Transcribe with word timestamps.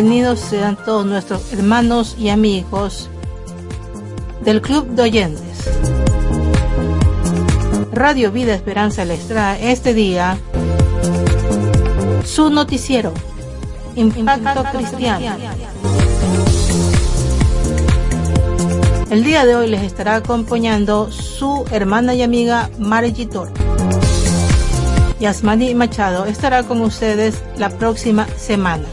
Bienvenidos 0.00 0.38
sean 0.38 0.76
todos 0.76 1.04
nuestros 1.04 1.52
hermanos 1.52 2.14
y 2.16 2.28
amigos 2.28 3.10
del 4.44 4.62
Club 4.62 4.86
de 4.90 5.02
Oyentes. 5.02 5.68
Radio 7.90 8.30
Vida 8.30 8.54
Esperanza 8.54 9.04
les 9.04 9.26
trae 9.26 9.72
este 9.72 9.94
día 9.94 10.38
su 12.24 12.48
noticiero, 12.48 13.12
Impacto 13.96 14.62
Cristiano. 14.70 15.36
El 19.10 19.24
día 19.24 19.46
de 19.46 19.56
hoy 19.56 19.66
les 19.66 19.82
estará 19.82 20.14
acompañando 20.14 21.10
su 21.10 21.64
hermana 21.72 22.14
y 22.14 22.22
amiga 22.22 22.70
Marigitor. 22.78 23.50
Yasmani 25.18 25.74
Machado 25.74 26.26
estará 26.26 26.62
con 26.62 26.82
ustedes 26.82 27.42
la 27.56 27.68
próxima 27.68 28.28
semana. 28.36 28.86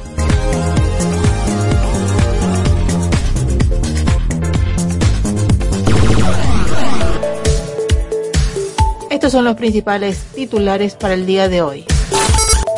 Estos 9.25 9.39
son 9.39 9.45
los 9.45 9.55
principales 9.55 10.19
titulares 10.35 10.93
para 10.93 11.15
el 11.15 11.25
día 11.25 11.49
de 11.49 11.63
hoy. 11.63 11.83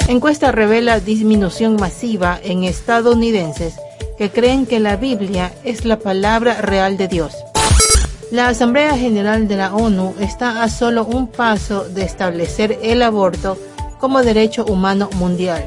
Encuesta 0.07 0.49
revela 0.53 1.01
disminución 1.01 1.75
masiva 1.75 2.39
en 2.41 2.63
estadounidenses 2.63 3.75
que 4.17 4.29
creen 4.29 4.65
que 4.65 4.79
la 4.79 4.95
Biblia 4.95 5.51
es 5.65 5.83
la 5.83 5.99
palabra 5.99 6.61
real 6.61 6.95
de 6.95 7.09
Dios. 7.09 7.35
La 8.31 8.47
Asamblea 8.47 8.97
General 8.97 9.49
de 9.49 9.57
la 9.57 9.75
ONU 9.75 10.15
está 10.21 10.63
a 10.63 10.69
solo 10.69 11.03
un 11.03 11.27
paso 11.27 11.83
de 11.83 12.05
establecer 12.05 12.79
el 12.81 13.01
aborto 13.01 13.57
como 13.99 14.23
derecho 14.23 14.63
humano 14.63 15.09
mundial. 15.15 15.65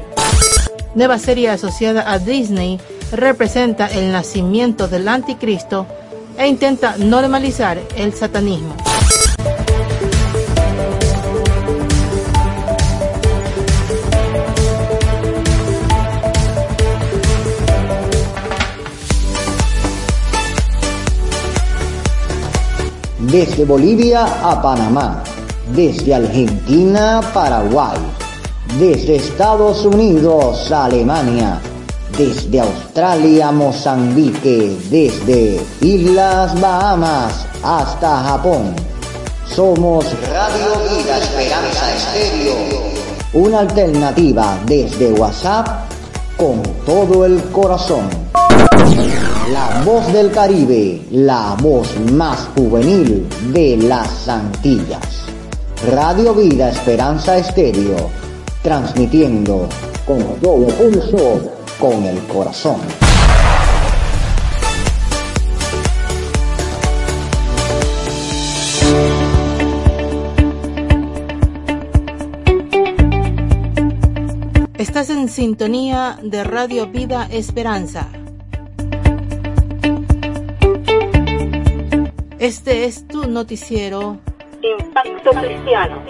Nueva 0.95 1.19
serie 1.19 1.51
asociada 1.51 2.11
a 2.11 2.17
Disney 2.17 2.79
representa 3.11 3.85
el 3.85 4.11
nacimiento 4.11 4.87
del 4.87 5.07
anticristo 5.07 5.85
e 6.39 6.47
intenta 6.47 6.97
normalizar 6.97 7.79
el 7.95 8.15
satanismo. 8.15 8.73
Desde 23.31 23.63
Bolivia 23.63 24.25
a 24.43 24.61
Panamá, 24.61 25.23
desde 25.73 26.13
Argentina 26.13 27.19
a 27.19 27.21
Paraguay, 27.21 27.97
desde 28.77 29.15
Estados 29.15 29.85
Unidos 29.85 30.69
a 30.69 30.85
Alemania, 30.85 31.61
desde 32.17 32.59
Australia 32.59 33.47
a 33.47 33.51
Mozambique, 33.53 34.77
desde 34.89 35.61
Islas 35.79 36.59
Bahamas 36.59 37.45
hasta 37.63 38.21
Japón. 38.21 38.75
Somos 39.47 40.05
Radio 40.29 40.73
Vida 40.89 41.17
Esperanza 41.17 41.95
Estéreo, 41.95 42.55
una 43.31 43.59
alternativa 43.59 44.57
desde 44.65 45.13
WhatsApp 45.13 45.67
con 46.35 46.61
todo 46.85 47.25
el 47.25 47.41
corazón. 47.43 48.09
La 49.51 49.81
voz 49.83 50.13
del 50.13 50.31
Caribe, 50.31 51.01
la 51.11 51.57
voz 51.61 51.99
más 52.13 52.47
juvenil 52.55 53.27
de 53.51 53.75
las 53.75 54.29
Antillas. 54.29 55.25
Radio 55.89 56.33
Vida 56.33 56.69
Esperanza 56.69 57.37
Estéreo, 57.37 58.09
transmitiendo 58.63 59.67
con 60.07 60.19
todo 60.39 60.67
pulso, 60.67 61.41
con 61.81 62.05
el 62.05 62.17
corazón. 62.27 62.79
Estás 74.77 75.09
en 75.09 75.27
sintonía 75.27 76.17
de 76.23 76.45
Radio 76.45 76.87
Vida 76.87 77.27
Esperanza 77.29 78.07
Este 82.41 82.85
es 82.85 83.07
tu 83.07 83.27
noticiero 83.27 84.17
Impacto 84.63 85.29
Cristiano. 85.29 86.01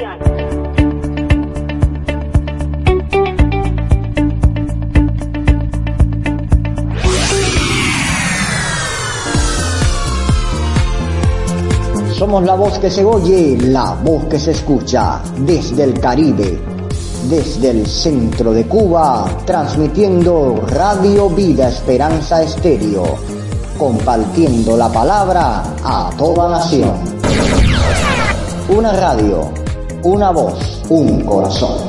Somos 12.14 12.46
la 12.46 12.56
voz 12.56 12.80
que 12.80 12.90
se 12.90 13.04
oye, 13.04 13.58
la 13.64 13.96
voz 13.96 14.24
que 14.28 14.40
se 14.40 14.52
escucha 14.52 15.22
desde 15.40 15.84
el 15.84 16.00
Caribe, 16.00 16.58
desde 17.30 17.72
el 17.72 17.86
centro 17.86 18.54
de 18.54 18.66
Cuba, 18.68 19.44
transmitiendo 19.46 20.64
Radio 20.66 21.30
Vida 21.30 21.68
Esperanza 21.68 22.42
Estéreo 22.42 23.31
compartiendo 23.82 24.78
la 24.78 24.90
palabra 24.90 25.64
a 25.84 26.12
toda 26.16 26.52
nación. 26.52 26.94
Una 28.70 28.94
radio, 28.94 29.52
una 30.04 30.30
voz, 30.30 30.84
un 30.88 31.26
corazón. 31.26 31.80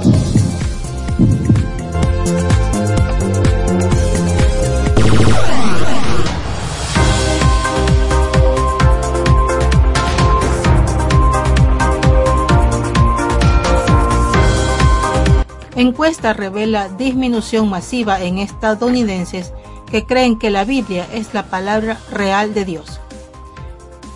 Encuesta 15.76 16.32
revela 16.32 16.88
disminución 16.88 17.68
masiva 17.68 18.22
en 18.22 18.38
estadounidenses 18.38 19.52
que 19.92 20.06
creen 20.06 20.38
que 20.38 20.50
la 20.50 20.64
Biblia 20.64 21.06
es 21.12 21.34
la 21.34 21.44
palabra 21.44 22.00
real 22.10 22.54
de 22.54 22.64
Dios. 22.64 22.98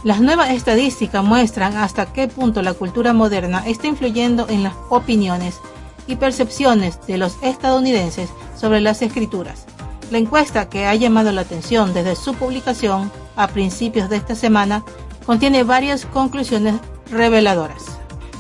Las 0.04 0.22
nuevas 0.22 0.48
estadísticas 0.48 1.22
muestran 1.22 1.76
hasta 1.76 2.14
qué 2.14 2.28
punto 2.28 2.62
la 2.62 2.72
cultura 2.72 3.12
moderna 3.12 3.62
está 3.66 3.86
influyendo 3.86 4.48
en 4.48 4.62
las 4.62 4.72
opiniones 4.88 5.60
y 6.06 6.16
percepciones 6.16 6.98
de 7.06 7.18
los 7.18 7.36
estadounidenses 7.42 8.30
sobre 8.58 8.80
las 8.80 9.02
escrituras. 9.02 9.66
La 10.10 10.16
encuesta 10.16 10.70
que 10.70 10.86
ha 10.86 10.94
llamado 10.94 11.30
la 11.30 11.42
atención 11.42 11.92
desde 11.92 12.16
su 12.16 12.32
publicación 12.34 13.12
a 13.36 13.48
principios 13.48 14.08
de 14.08 14.16
esta 14.16 14.34
semana 14.34 14.82
contiene 15.26 15.62
varias 15.62 16.06
conclusiones 16.06 16.76
reveladoras. 17.10 17.84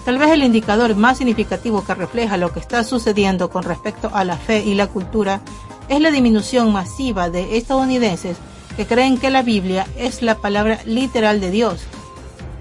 Tal 0.06 0.16
vez 0.16 0.30
el 0.30 0.42
indicador 0.42 0.96
más 0.96 1.18
significativo 1.18 1.84
que 1.84 1.94
refleja 1.94 2.38
lo 2.38 2.50
que 2.52 2.60
está 2.60 2.82
sucediendo 2.82 3.50
con 3.50 3.62
respecto 3.62 4.08
a 4.14 4.24
la 4.24 4.38
fe 4.38 4.62
y 4.64 4.74
la 4.74 4.86
cultura 4.86 5.42
es 5.88 6.00
la 6.00 6.10
disminución 6.10 6.72
masiva 6.72 7.30
de 7.30 7.56
estadounidenses 7.56 8.36
que 8.76 8.86
creen 8.86 9.18
que 9.18 9.30
la 9.30 9.42
Biblia 9.42 9.86
es 9.96 10.22
la 10.22 10.36
palabra 10.36 10.80
literal 10.84 11.40
de 11.40 11.50
Dios. 11.50 11.80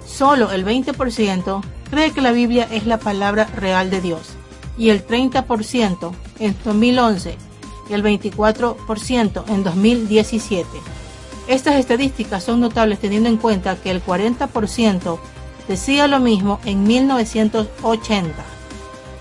Solo 0.05 0.51
el 0.51 0.65
20% 0.65 1.61
cree 1.89 2.11
que 2.11 2.21
la 2.21 2.31
Biblia 2.31 2.67
es 2.71 2.85
la 2.85 2.99
palabra 2.99 3.45
real 3.55 3.89
de 3.89 4.01
Dios 4.01 4.29
y 4.77 4.89
el 4.89 5.05
30% 5.05 6.11
en 6.39 6.55
2011 6.63 7.37
y 7.89 7.93
el 7.93 8.03
24% 8.03 9.43
en 9.49 9.63
2017. 9.63 10.67
Estas 11.47 11.75
estadísticas 11.75 12.43
son 12.43 12.59
notables 12.59 12.99
teniendo 12.99 13.29
en 13.29 13.37
cuenta 13.37 13.75
que 13.75 13.91
el 13.91 14.03
40% 14.03 15.19
decía 15.67 16.07
lo 16.07 16.19
mismo 16.19 16.59
en 16.65 16.83
1980. 16.83 18.33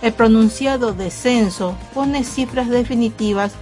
El 0.00 0.12
pronunciado 0.12 0.92
descenso 0.92 1.76
pone 1.92 2.24
cifras 2.24 2.68
definitivas 2.68 3.52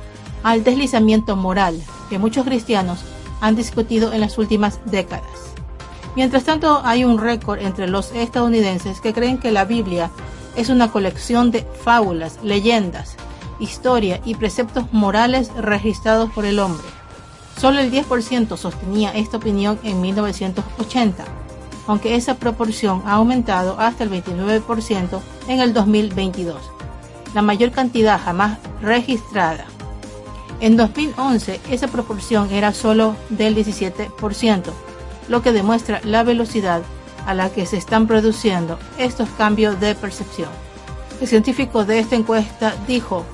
al 0.43 0.65
deslizamiento 0.65 1.37
moral 1.37 1.81
que 2.11 2.19
muchos 2.19 2.45
cristianos 2.45 3.01
han 3.41 3.57
discutido 3.57 4.13
en 4.13 4.21
las 4.21 4.39
últimas 4.39 4.81
décadas. 4.87 5.53
Mientras 6.15 6.45
tanto, 6.45 6.83
hay 6.85 7.05
un 7.05 7.19
récord 7.19 7.61
entre 7.61 7.89
los 7.89 8.13
estadounidenses 8.13 9.01
que 9.01 9.15
creen 9.15 9.39
que 9.39 9.51
la 9.51 9.65
Biblia 9.65 10.11
es 10.57 10.69
una 10.69 10.93
colección 10.93 11.51
de 11.51 11.67
fábulas, 11.83 12.39
leyendas, 12.43 13.17
historia 13.59 14.21
y 14.25 14.35
preceptos 14.35 14.93
morales 14.93 15.51
registrados 15.57 16.31
por 16.33 16.45
el 16.45 16.59
hombre. 16.59 16.87
Solo 17.59 17.81
el 17.81 17.91
10% 17.91 18.57
sostenía 18.57 19.11
esta 19.13 19.39
opinión 19.39 19.79
en 19.83 20.01
1980, 20.01 21.25
aunque 21.87 22.17
esa 22.17 22.35
proporción 22.35 23.03
ha 23.07 23.15
aumentado 23.15 23.79
hasta 23.79 24.05
el 24.05 24.11
29% 24.11 25.21
en 25.49 25.61
el 25.61 25.73
2022, 25.73 26.57
la 27.35 27.43
mayor 27.43 27.71
cantidad 27.71 28.21
jamás 28.21 28.59
registrada. 28.81 29.65
En 30.63 30.77
2011 30.77 31.61
esa 31.73 31.89
proporción 31.89 32.53
era 32.53 32.73
solo 32.73 33.17
del 33.31 33.57
17%, 33.57 34.63
lo 35.29 35.43
que 35.43 35.51
demuestra 35.51 36.01
la 36.05 36.23
velocidad 36.23 36.83
a 37.27 37.35
la 37.35 37.51
que 37.51 37.67
se 37.67 37.77
están 37.77 38.07
produciendo 38.07 38.79
estos 38.97 39.29
cambios 39.31 39.81
de 39.81 39.97
percepción. 39.97 40.51
El 41.21 41.27
científico 41.27 41.85
de 41.85 41.99
esta 41.99 42.15
encuesta 42.15 42.77
dijo, 42.87 43.25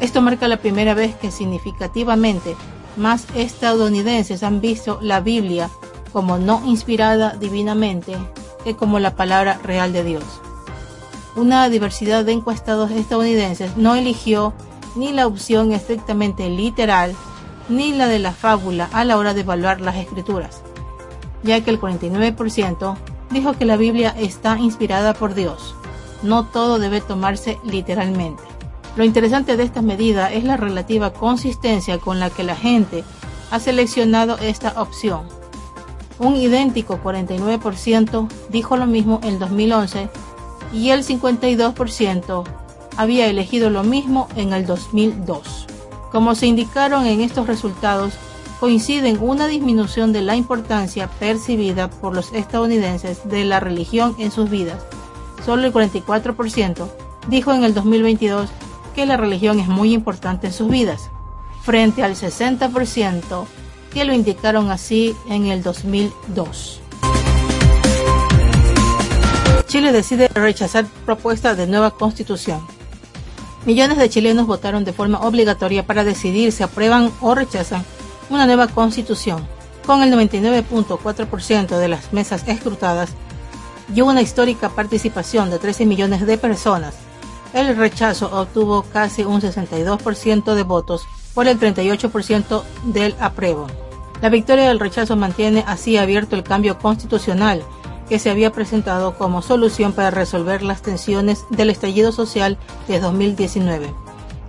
Esto 0.00 0.22
marca 0.22 0.48
la 0.48 0.56
primera 0.56 0.94
vez 0.94 1.14
que 1.16 1.30
significativamente 1.30 2.56
más 2.96 3.26
estadounidenses 3.34 4.42
han 4.42 4.62
visto 4.62 4.98
la 5.02 5.20
Biblia 5.20 5.68
como 6.14 6.38
no 6.38 6.62
inspirada 6.64 7.36
divinamente 7.38 8.16
que 8.64 8.74
como 8.74 8.98
la 9.00 9.16
palabra 9.16 9.60
real 9.62 9.92
de 9.92 10.02
Dios. 10.02 10.24
Una 11.36 11.68
diversidad 11.68 12.24
de 12.24 12.32
encuestados 12.32 12.90
estadounidenses 12.90 13.76
no 13.76 13.96
eligió 13.96 14.54
ni 14.96 15.12
la 15.12 15.26
opción 15.26 15.72
estrictamente 15.72 16.48
literal 16.48 17.14
ni 17.68 17.92
la 17.92 18.08
de 18.08 18.18
la 18.18 18.32
fábula 18.32 18.88
a 18.92 19.04
la 19.04 19.16
hora 19.16 19.34
de 19.34 19.42
evaluar 19.42 19.80
las 19.80 19.96
escrituras, 19.96 20.62
ya 21.42 21.62
que 21.62 21.70
el 21.70 21.80
49% 21.80 22.96
dijo 23.30 23.52
que 23.54 23.64
la 23.64 23.76
Biblia 23.76 24.14
está 24.18 24.58
inspirada 24.58 25.14
por 25.14 25.34
Dios. 25.34 25.74
No 26.22 26.46
todo 26.46 26.78
debe 26.78 27.00
tomarse 27.00 27.58
literalmente. 27.64 28.42
Lo 28.96 29.04
interesante 29.04 29.56
de 29.56 29.62
esta 29.62 29.82
medida 29.82 30.32
es 30.32 30.44
la 30.44 30.56
relativa 30.56 31.12
consistencia 31.12 31.98
con 31.98 32.18
la 32.18 32.28
que 32.28 32.42
la 32.42 32.56
gente 32.56 33.04
ha 33.50 33.60
seleccionado 33.60 34.36
esta 34.38 34.80
opción. 34.80 35.22
Un 36.18 36.36
idéntico 36.36 37.00
49% 37.02 38.28
dijo 38.50 38.76
lo 38.76 38.86
mismo 38.86 39.20
en 39.22 39.38
2011 39.38 40.10
y 40.72 40.90
el 40.90 41.04
52% 41.04 42.44
había 42.96 43.26
elegido 43.26 43.70
lo 43.70 43.82
mismo 43.82 44.28
en 44.36 44.52
el 44.52 44.66
2002. 44.66 45.66
Como 46.10 46.34
se 46.34 46.46
indicaron 46.46 47.06
en 47.06 47.20
estos 47.20 47.46
resultados, 47.46 48.14
coinciden 48.60 49.18
una 49.20 49.46
disminución 49.46 50.12
de 50.12 50.22
la 50.22 50.36
importancia 50.36 51.08
percibida 51.18 51.88
por 51.88 52.14
los 52.14 52.32
estadounidenses 52.32 53.28
de 53.28 53.44
la 53.44 53.58
religión 53.60 54.14
en 54.18 54.30
sus 54.30 54.50
vidas. 54.50 54.84
Solo 55.44 55.66
el 55.66 55.72
44% 55.72 56.88
dijo 57.28 57.52
en 57.52 57.64
el 57.64 57.74
2022 57.74 58.50
que 58.94 59.06
la 59.06 59.16
religión 59.16 59.60
es 59.60 59.68
muy 59.68 59.94
importante 59.94 60.48
en 60.48 60.52
sus 60.52 60.68
vidas, 60.68 61.10
frente 61.62 62.02
al 62.02 62.16
60% 62.16 63.46
que 63.92 64.04
lo 64.04 64.12
indicaron 64.12 64.70
así 64.70 65.16
en 65.28 65.46
el 65.46 65.62
2002. 65.62 66.80
Chile 69.66 69.92
decide 69.92 70.28
rechazar 70.28 70.84
propuesta 71.06 71.54
de 71.54 71.66
nueva 71.66 71.92
constitución. 71.92 72.60
Millones 73.66 73.98
de 73.98 74.08
chilenos 74.08 74.46
votaron 74.46 74.84
de 74.84 74.92
forma 74.92 75.20
obligatoria 75.20 75.84
para 75.86 76.04
decidir 76.04 76.50
si 76.50 76.62
aprueban 76.62 77.12
o 77.20 77.34
rechazan 77.34 77.84
una 78.30 78.46
nueva 78.46 78.68
constitución, 78.68 79.46
con 79.86 80.02
el 80.02 80.12
99.4% 80.12 81.78
de 81.78 81.88
las 81.88 82.12
mesas 82.12 82.46
escrutadas 82.48 83.10
y 83.94 84.00
una 84.00 84.22
histórica 84.22 84.70
participación 84.70 85.50
de 85.50 85.58
13 85.58 85.84
millones 85.84 86.26
de 86.26 86.38
personas. 86.38 86.94
El 87.52 87.76
rechazo 87.76 88.30
obtuvo 88.32 88.82
casi 88.92 89.24
un 89.24 89.40
62% 89.40 90.54
de 90.54 90.62
votos 90.62 91.02
por 91.34 91.46
el 91.46 91.58
38% 91.58 92.62
del 92.84 93.14
apruebo. 93.20 93.66
La 94.22 94.28
victoria 94.28 94.68
del 94.68 94.80
rechazo 94.80 95.16
mantiene 95.16 95.64
así 95.66 95.96
abierto 95.96 96.36
el 96.36 96.44
cambio 96.44 96.78
constitucional 96.78 97.62
que 98.10 98.18
se 98.18 98.28
había 98.28 98.50
presentado 98.50 99.14
como 99.14 99.40
solución 99.40 99.92
para 99.92 100.10
resolver 100.10 100.62
las 100.62 100.82
tensiones 100.82 101.44
del 101.48 101.70
estallido 101.70 102.10
social 102.10 102.58
de 102.88 102.98
2019. 102.98 103.94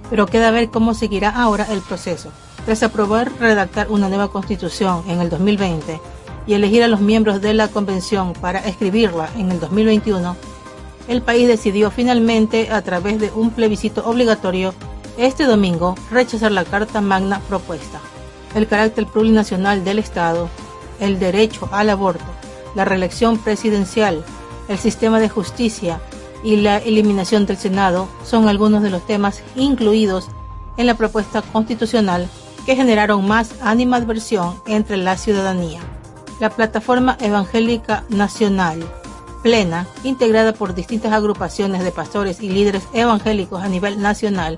Pero 0.09 0.25
queda 0.25 0.49
ver 0.49 0.71
cómo 0.71 0.95
seguirá 0.95 1.29
ahora 1.29 1.67
el 1.69 1.81
proceso. 1.81 2.31
Tras 2.65 2.81
aprobar 2.81 3.31
redactar 3.39 3.91
una 3.91 4.09
nueva 4.09 4.29
constitución 4.29 5.03
en 5.07 5.21
el 5.21 5.29
2020 5.29 6.01
y 6.47 6.53
elegir 6.55 6.81
a 6.81 6.87
los 6.87 7.01
miembros 7.01 7.39
de 7.39 7.53
la 7.53 7.67
convención 7.67 8.33
para 8.33 8.59
escribirla 8.59 9.29
en 9.37 9.51
el 9.51 9.59
2021, 9.59 10.35
el 11.07 11.21
país 11.21 11.47
decidió 11.47 11.91
finalmente, 11.91 12.71
a 12.71 12.81
través 12.81 13.19
de 13.19 13.31
un 13.35 13.51
plebiscito 13.51 14.03
obligatorio, 14.09 14.73
este 15.17 15.43
domingo 15.43 15.95
rechazar 16.09 16.51
la 16.51 16.65
Carta 16.65 16.99
Magna 16.99 17.41
propuesta, 17.47 17.99
el 18.55 18.65
carácter 18.65 19.05
plurinacional 19.05 19.83
del 19.83 19.99
Estado, 19.99 20.49
el 20.99 21.19
derecho 21.19 21.69
al 21.71 21.91
aborto, 21.91 22.25
la 22.75 22.85
reelección 22.85 23.37
presidencial, 23.37 24.23
el 24.67 24.77
sistema 24.77 25.19
de 25.19 25.29
justicia 25.29 25.99
y 26.43 26.57
la 26.57 26.77
eliminación 26.77 27.45
del 27.45 27.57
Senado 27.57 28.07
son 28.23 28.47
algunos 28.47 28.81
de 28.81 28.89
los 28.89 29.05
temas 29.05 29.43
incluidos 29.55 30.29
en 30.77 30.87
la 30.87 30.95
propuesta 30.95 31.41
constitucional 31.41 32.27
que 32.65 32.75
generaron 32.75 33.27
más 33.27 33.55
animadversión 33.61 34.61
entre 34.65 34.97
la 34.97 35.17
ciudadanía. 35.17 35.79
La 36.39 36.49
Plataforma 36.49 37.17
Evangélica 37.19 38.03
Nacional, 38.09 38.83
plena, 39.43 39.87
integrada 40.03 40.53
por 40.53 40.73
distintas 40.73 41.13
agrupaciones 41.13 41.83
de 41.83 41.91
pastores 41.91 42.41
y 42.41 42.49
líderes 42.49 42.87
evangélicos 42.93 43.61
a 43.61 43.67
nivel 43.67 44.01
nacional, 44.01 44.57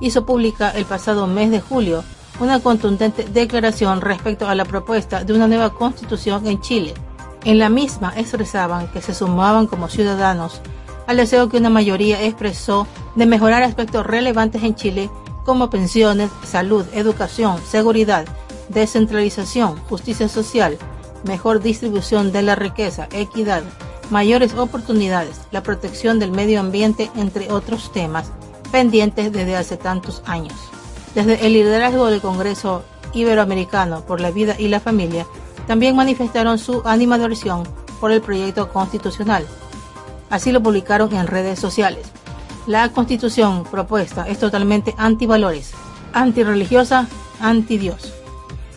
hizo 0.00 0.26
pública 0.26 0.70
el 0.70 0.84
pasado 0.84 1.26
mes 1.26 1.50
de 1.50 1.60
julio 1.60 2.04
una 2.40 2.60
contundente 2.60 3.24
declaración 3.24 4.00
respecto 4.00 4.48
a 4.48 4.54
la 4.54 4.64
propuesta 4.64 5.22
de 5.22 5.32
una 5.32 5.46
nueva 5.46 5.72
constitución 5.72 6.46
en 6.46 6.60
Chile 6.60 6.94
en 7.44 7.58
la 7.58 7.68
misma 7.68 8.12
expresaban 8.16 8.88
que 8.88 9.02
se 9.02 9.14
sumaban 9.14 9.66
como 9.66 9.88
ciudadanos 9.88 10.60
al 11.06 11.18
deseo 11.18 11.48
que 11.48 11.58
una 11.58 11.70
mayoría 11.70 12.22
expresó 12.22 12.86
de 13.14 13.26
mejorar 13.26 13.62
aspectos 13.62 14.06
relevantes 14.06 14.62
en 14.62 14.74
Chile 14.74 15.10
como 15.44 15.68
pensiones, 15.68 16.30
salud, 16.44 16.86
educación, 16.94 17.60
seguridad, 17.66 18.24
descentralización, 18.70 19.76
justicia 19.88 20.28
social, 20.28 20.78
mejor 21.24 21.60
distribución 21.60 22.32
de 22.32 22.42
la 22.42 22.54
riqueza, 22.54 23.08
equidad, 23.12 23.62
mayores 24.10 24.54
oportunidades, 24.54 25.40
la 25.50 25.62
protección 25.62 26.18
del 26.18 26.32
medio 26.32 26.60
ambiente, 26.60 27.10
entre 27.16 27.52
otros 27.52 27.92
temas 27.92 28.30
pendientes 28.72 29.32
desde 29.32 29.56
hace 29.56 29.76
tantos 29.76 30.22
años. 30.26 30.54
Desde 31.14 31.46
el 31.46 31.52
liderazgo 31.52 32.06
del 32.06 32.20
Congreso 32.20 32.82
Iberoamericano 33.12 34.00
por 34.04 34.20
la 34.20 34.30
Vida 34.32 34.56
y 34.58 34.68
la 34.68 34.80
Familia, 34.80 35.26
también 35.66 35.96
manifestaron 35.96 36.58
su 36.58 36.82
animadversión 36.84 37.64
por 38.00 38.12
el 38.12 38.20
proyecto 38.20 38.70
constitucional. 38.70 39.46
Así 40.30 40.52
lo 40.52 40.62
publicaron 40.62 41.14
en 41.14 41.26
redes 41.26 41.58
sociales. 41.58 42.06
La 42.66 42.90
constitución 42.90 43.64
propuesta 43.64 44.26
es 44.28 44.38
totalmente 44.38 44.94
antivalores, 44.96 45.72
antirreligiosa, 46.12 47.08
antidios. 47.40 48.12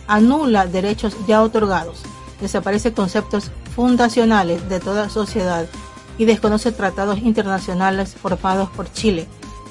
Anula 0.06 0.66
derechos 0.66 1.16
ya 1.26 1.42
otorgados, 1.42 2.02
desaparece 2.40 2.92
conceptos 2.92 3.50
fundacionales 3.74 4.68
de 4.68 4.80
toda 4.80 5.08
sociedad 5.08 5.66
y 6.18 6.24
desconoce 6.24 6.72
tratados 6.72 7.18
internacionales 7.18 8.14
formados 8.14 8.68
por 8.70 8.90
Chile, 8.92 9.26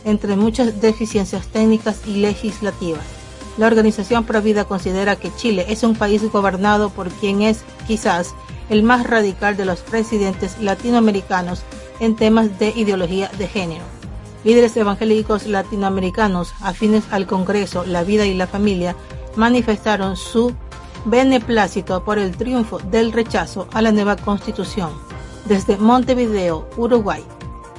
entre 0.06 0.36
muchas 0.36 0.82
deficiencias 0.82 1.48
técnicas 1.48 2.02
y 2.08 2.18
legislativas. 2.18 3.17
La 3.58 3.66
Organización 3.66 4.24
Provida 4.24 4.66
considera 4.66 5.16
que 5.16 5.34
Chile 5.36 5.66
es 5.70 5.82
un 5.84 5.96
país 5.96 6.22
gobernado 6.32 6.92
por 6.92 7.10
quien 7.10 7.42
es 7.42 7.64
quizás 7.88 8.36
el 8.70 8.84
más 8.84 9.08
radical 9.08 9.58
de 9.58 9.66
los 9.66 9.80
presidentes 9.80 10.58
latinoamericanos 10.62 11.64
en 12.00 12.16
temas 12.16 12.60
de 12.60 12.70
ideología 12.70 13.32
de 13.38 13.48
género. 13.48 13.84
Líderes 14.44 14.78
evangélicos 14.78 15.48
latinoamericanos 15.48 16.54
afines 16.62 17.06
al 17.10 17.26
Congreso, 17.26 17.84
la 17.84 18.04
vida 18.04 18.28
y 18.28 18.36
la 18.36 18.46
familia 18.46 18.96
manifestaron 19.36 20.16
su 20.16 20.54
beneplácito 21.06 22.04
por 22.04 22.20
el 22.20 22.38
triunfo 22.38 22.78
del 22.78 23.12
rechazo 23.12 23.68
a 23.74 23.82
la 23.82 23.92
nueva 23.92 24.18
constitución. 24.18 24.92
Desde 25.46 25.78
Montevideo, 25.78 26.70
Uruguay, 26.78 27.24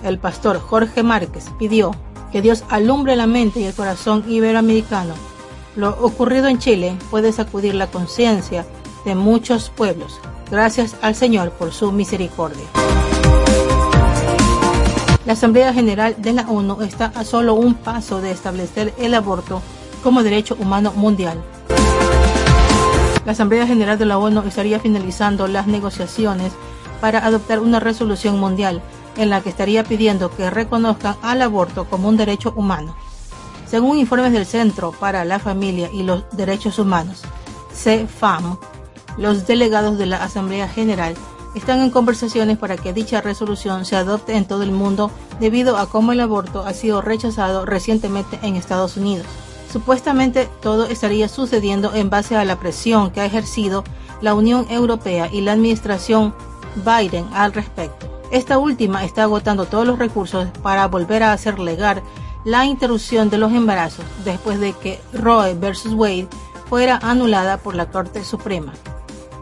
el 0.02 0.18
pastor 0.18 0.58
Jorge 0.58 1.04
Márquez 1.04 1.46
pidió 1.56 1.92
que 2.32 2.42
Dios 2.42 2.64
alumbre 2.68 3.14
la 3.14 3.28
mente 3.28 3.60
y 3.60 3.64
el 3.64 3.74
corazón 3.74 4.24
iberoamericano 4.26 5.14
lo 5.78 5.90
ocurrido 6.00 6.48
en 6.48 6.58
Chile 6.58 6.96
puede 7.08 7.30
sacudir 7.30 7.72
la 7.72 7.86
conciencia 7.86 8.66
de 9.04 9.14
muchos 9.14 9.70
pueblos. 9.70 10.20
Gracias 10.50 10.96
al 11.02 11.14
Señor 11.14 11.52
por 11.52 11.72
su 11.72 11.92
misericordia. 11.92 12.64
La 15.24 15.34
Asamblea 15.34 15.72
General 15.72 16.16
de 16.18 16.32
la 16.32 16.48
ONU 16.48 16.82
está 16.82 17.12
a 17.14 17.22
solo 17.22 17.54
un 17.54 17.74
paso 17.74 18.20
de 18.20 18.32
establecer 18.32 18.92
el 18.98 19.14
aborto 19.14 19.62
como 20.02 20.24
derecho 20.24 20.56
humano 20.58 20.92
mundial. 20.96 21.40
La 23.24 23.30
Asamblea 23.30 23.64
General 23.64 23.96
de 23.96 24.06
la 24.06 24.18
ONU 24.18 24.42
estaría 24.48 24.80
finalizando 24.80 25.46
las 25.46 25.68
negociaciones 25.68 26.54
para 27.00 27.24
adoptar 27.24 27.60
una 27.60 27.78
resolución 27.78 28.40
mundial 28.40 28.82
en 29.16 29.30
la 29.30 29.42
que 29.42 29.50
estaría 29.50 29.84
pidiendo 29.84 30.34
que 30.34 30.50
reconozcan 30.50 31.14
al 31.22 31.40
aborto 31.40 31.84
como 31.84 32.08
un 32.08 32.16
derecho 32.16 32.52
humano. 32.56 32.96
Según 33.68 33.98
informes 33.98 34.32
del 34.32 34.46
Centro 34.46 34.92
para 34.92 35.26
la 35.26 35.38
Familia 35.38 35.90
y 35.92 36.02
los 36.02 36.24
Derechos 36.32 36.78
Humanos, 36.78 37.20
CFAM, 37.72 38.56
los 39.18 39.46
delegados 39.46 39.98
de 39.98 40.06
la 40.06 40.24
Asamblea 40.24 40.68
General 40.68 41.14
están 41.54 41.82
en 41.82 41.90
conversaciones 41.90 42.56
para 42.56 42.78
que 42.78 42.94
dicha 42.94 43.20
resolución 43.20 43.84
se 43.84 43.96
adopte 43.96 44.36
en 44.36 44.46
todo 44.46 44.62
el 44.62 44.72
mundo 44.72 45.10
debido 45.38 45.76
a 45.76 45.86
cómo 45.86 46.12
el 46.12 46.20
aborto 46.20 46.64
ha 46.64 46.72
sido 46.72 47.02
rechazado 47.02 47.66
recientemente 47.66 48.38
en 48.42 48.56
Estados 48.56 48.96
Unidos. 48.96 49.26
Supuestamente 49.70 50.48
todo 50.62 50.86
estaría 50.86 51.28
sucediendo 51.28 51.94
en 51.94 52.08
base 52.08 52.36
a 52.36 52.46
la 52.46 52.58
presión 52.58 53.10
que 53.10 53.20
ha 53.20 53.26
ejercido 53.26 53.84
la 54.22 54.34
Unión 54.34 54.66
Europea 54.70 55.28
y 55.30 55.42
la 55.42 55.52
administración 55.52 56.34
Biden 56.76 57.26
al 57.34 57.52
respecto. 57.52 58.06
Esta 58.30 58.56
última 58.56 59.04
está 59.04 59.24
agotando 59.24 59.66
todos 59.66 59.86
los 59.86 59.98
recursos 59.98 60.48
para 60.62 60.86
volver 60.86 61.22
a 61.22 61.32
hacer 61.32 61.58
legal 61.58 62.02
la 62.48 62.64
interrupción 62.64 63.28
de 63.28 63.36
los 63.36 63.52
embarazos 63.52 64.06
después 64.24 64.58
de 64.58 64.72
que 64.72 64.98
Roe 65.12 65.52
vs. 65.52 65.92
Wade 65.92 66.28
fuera 66.66 66.98
anulada 67.02 67.58
por 67.58 67.74
la 67.74 67.90
Corte 67.90 68.24
Suprema, 68.24 68.72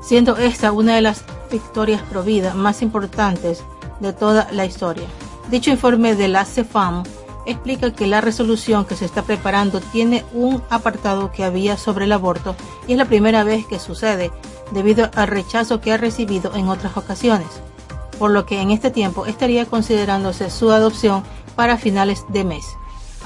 siendo 0.02 0.36
esta 0.36 0.72
una 0.72 0.96
de 0.96 1.02
las 1.02 1.22
victorias 1.48 2.02
providas 2.02 2.56
más 2.56 2.82
importantes 2.82 3.62
de 4.00 4.12
toda 4.12 4.48
la 4.50 4.64
historia. 4.64 5.06
Dicho 5.52 5.70
informe 5.70 6.16
de 6.16 6.26
la 6.26 6.44
CEFAM 6.44 7.04
explica 7.46 7.92
que 7.92 8.08
la 8.08 8.20
resolución 8.20 8.84
que 8.84 8.96
se 8.96 9.04
está 9.04 9.22
preparando 9.22 9.78
tiene 9.80 10.24
un 10.32 10.60
apartado 10.68 11.30
que 11.30 11.44
había 11.44 11.76
sobre 11.76 12.06
el 12.06 12.12
aborto 12.12 12.56
y 12.88 12.92
es 12.92 12.98
la 12.98 13.04
primera 13.04 13.44
vez 13.44 13.66
que 13.66 13.78
sucede 13.78 14.32
debido 14.72 15.12
al 15.14 15.28
rechazo 15.28 15.80
que 15.80 15.92
ha 15.92 15.96
recibido 15.96 16.52
en 16.56 16.68
otras 16.68 16.96
ocasiones, 16.96 17.46
por 18.18 18.32
lo 18.32 18.46
que 18.46 18.60
en 18.60 18.72
este 18.72 18.90
tiempo 18.90 19.26
estaría 19.26 19.64
considerándose 19.64 20.50
su 20.50 20.72
adopción 20.72 21.22
para 21.54 21.78
finales 21.78 22.24
de 22.30 22.42
mes. 22.42 22.76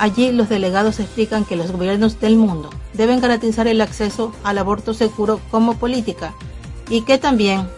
Allí 0.00 0.32
los 0.32 0.48
delegados 0.48 0.98
explican 0.98 1.44
que 1.44 1.56
los 1.56 1.72
gobiernos 1.72 2.18
del 2.20 2.36
mundo 2.36 2.70
deben 2.94 3.20
garantizar 3.20 3.68
el 3.68 3.82
acceso 3.82 4.32
al 4.44 4.56
aborto 4.56 4.94
seguro 4.94 5.42
como 5.50 5.76
política 5.76 6.32
y 6.88 7.02
que 7.02 7.18
también 7.18 7.68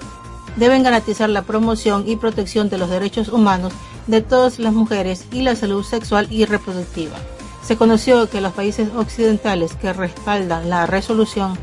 deben 0.54 0.84
garantizar 0.84 1.28
la 1.28 1.42
promoción 1.42 2.04
y 2.06 2.14
protección 2.14 2.68
de 2.68 2.78
los 2.78 2.90
derechos 2.90 3.26
humanos 3.26 3.72
de 4.06 4.20
todas 4.20 4.60
las 4.60 4.72
mujeres 4.72 5.24
y 5.32 5.42
la 5.42 5.56
salud 5.56 5.82
sexual 5.82 6.28
y 6.30 6.44
reproductiva. 6.44 7.16
Se 7.60 7.76
conoció 7.76 8.30
que 8.30 8.40
los 8.40 8.52
países 8.52 8.90
occidentales 8.96 9.74
que 9.74 9.92
respaldan 9.92 10.70
la 10.70 10.86
resolución 10.86 11.58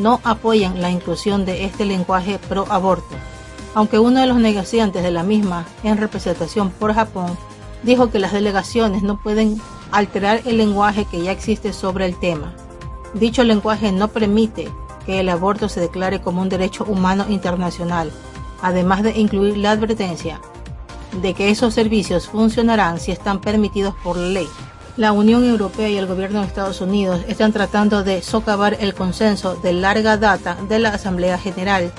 no 0.00 0.18
apoyan 0.24 0.82
la 0.82 0.90
inclusión 0.90 1.44
de 1.44 1.66
este 1.66 1.84
lenguaje 1.84 2.40
pro 2.48 2.66
aborto, 2.68 3.14
aunque 3.74 4.00
uno 4.00 4.18
de 4.18 4.26
los 4.26 4.38
negociantes 4.38 5.04
de 5.04 5.12
la 5.12 5.22
misma 5.22 5.66
en 5.84 5.98
representación 5.98 6.70
por 6.70 6.94
Japón 6.94 7.38
dijo 7.84 8.10
que 8.10 8.18
las 8.18 8.32
delegaciones 8.32 9.04
no 9.04 9.16
pueden 9.22 9.60
alterar 9.92 10.42
el 10.44 10.56
lenguaje 10.56 11.04
que 11.04 11.22
ya 11.22 11.32
existe 11.32 11.72
sobre 11.72 12.06
el 12.06 12.18
tema. 12.18 12.52
Dicho 13.14 13.44
lenguaje 13.44 13.92
no 13.92 14.08
permite 14.08 14.68
que 15.06 15.20
el 15.20 15.28
aborto 15.28 15.68
se 15.68 15.80
declare 15.80 16.20
como 16.20 16.42
un 16.42 16.48
derecho 16.48 16.84
humano 16.84 17.26
internacional, 17.28 18.12
además 18.62 19.02
de 19.02 19.18
incluir 19.18 19.56
la 19.56 19.72
advertencia 19.72 20.40
de 21.22 21.34
que 21.34 21.50
esos 21.50 21.74
servicios 21.74 22.28
funcionarán 22.28 23.00
si 23.00 23.10
están 23.10 23.40
permitidos 23.40 23.94
por 24.02 24.16
ley. 24.16 24.48
La 24.96 25.12
Unión 25.12 25.44
Europea 25.44 25.88
y 25.88 25.96
el 25.96 26.06
gobierno 26.06 26.40
de 26.40 26.46
Estados 26.46 26.80
Unidos 26.80 27.22
están 27.26 27.52
tratando 27.52 28.04
de 28.04 28.22
socavar 28.22 28.76
el 28.80 28.94
consenso 28.94 29.56
de 29.56 29.72
larga 29.72 30.16
data 30.16 30.56
de 30.68 30.78
la 30.78 30.90
Asamblea 30.90 31.38
General 31.38 31.92